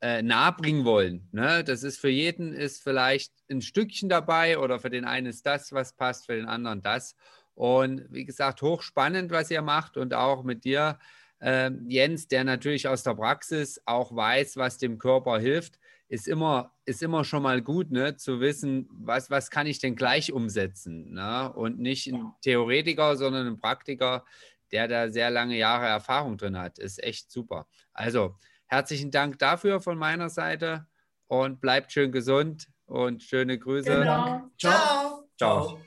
äh, 0.00 0.22
nahebringen 0.22 0.84
wollen. 0.84 1.28
Ne? 1.32 1.64
Das 1.64 1.82
ist 1.82 1.98
für 1.98 2.10
jeden 2.10 2.52
ist 2.52 2.82
vielleicht 2.82 3.32
ein 3.50 3.62
Stückchen 3.62 4.08
dabei 4.08 4.58
oder 4.58 4.78
für 4.78 4.90
den 4.90 5.04
einen 5.04 5.26
ist 5.26 5.46
das, 5.46 5.72
was 5.72 5.94
passt, 5.94 6.26
für 6.26 6.36
den 6.36 6.46
anderen 6.46 6.82
das. 6.82 7.16
Und 7.54 8.04
wie 8.10 8.26
gesagt, 8.26 8.60
hochspannend, 8.60 9.30
was 9.30 9.50
ihr 9.50 9.62
macht 9.62 9.96
und 9.96 10.12
auch 10.12 10.44
mit 10.44 10.64
dir, 10.64 10.98
äh, 11.40 11.70
Jens, 11.88 12.28
der 12.28 12.44
natürlich 12.44 12.88
aus 12.88 13.02
der 13.02 13.14
Praxis 13.14 13.80
auch 13.86 14.14
weiß, 14.14 14.58
was 14.58 14.76
dem 14.76 14.98
Körper 14.98 15.38
hilft 15.38 15.78
ist 16.08 16.28
immer, 16.28 16.72
ist 16.84 17.02
immer 17.02 17.24
schon 17.24 17.42
mal 17.42 17.60
gut, 17.62 17.90
ne, 17.90 18.16
zu 18.16 18.40
wissen, 18.40 18.88
was, 18.90 19.30
was 19.30 19.50
kann 19.50 19.66
ich 19.66 19.78
denn 19.78 19.96
gleich 19.96 20.32
umsetzen. 20.32 21.12
Ne? 21.14 21.52
Und 21.52 21.78
nicht 21.78 22.06
ein 22.06 22.32
Theoretiker, 22.42 23.16
sondern 23.16 23.46
ein 23.46 23.58
Praktiker, 23.58 24.24
der 24.72 24.88
da 24.88 25.10
sehr 25.10 25.30
lange 25.30 25.56
Jahre 25.56 25.86
Erfahrung 25.86 26.38
drin 26.38 26.58
hat. 26.58 26.78
Ist 26.78 27.02
echt 27.02 27.30
super. 27.30 27.66
Also 27.92 28.36
herzlichen 28.66 29.10
Dank 29.10 29.38
dafür 29.38 29.80
von 29.80 29.98
meiner 29.98 30.28
Seite 30.28 30.86
und 31.26 31.60
bleibt 31.60 31.92
schön 31.92 32.12
gesund 32.12 32.68
und 32.86 33.22
schöne 33.22 33.58
Grüße. 33.58 33.90
Genau. 33.90 34.50
Ciao. 34.58 35.28
Ciao. 35.36 35.80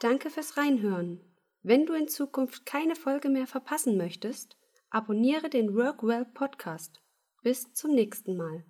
Danke 0.00 0.30
fürs 0.30 0.56
Reinhören. 0.56 1.20
Wenn 1.62 1.86
du 1.86 1.94
in 1.94 2.08
Zukunft 2.08 2.64
keine 2.64 2.94
Folge 2.94 3.28
mehr 3.28 3.46
verpassen 3.46 3.96
möchtest, 3.96 4.56
Abonniere 4.96 5.50
den 5.50 5.74
Workwell 5.74 6.24
Podcast. 6.24 7.02
Bis 7.42 7.70
zum 7.74 7.90
nächsten 7.90 8.34
Mal. 8.34 8.64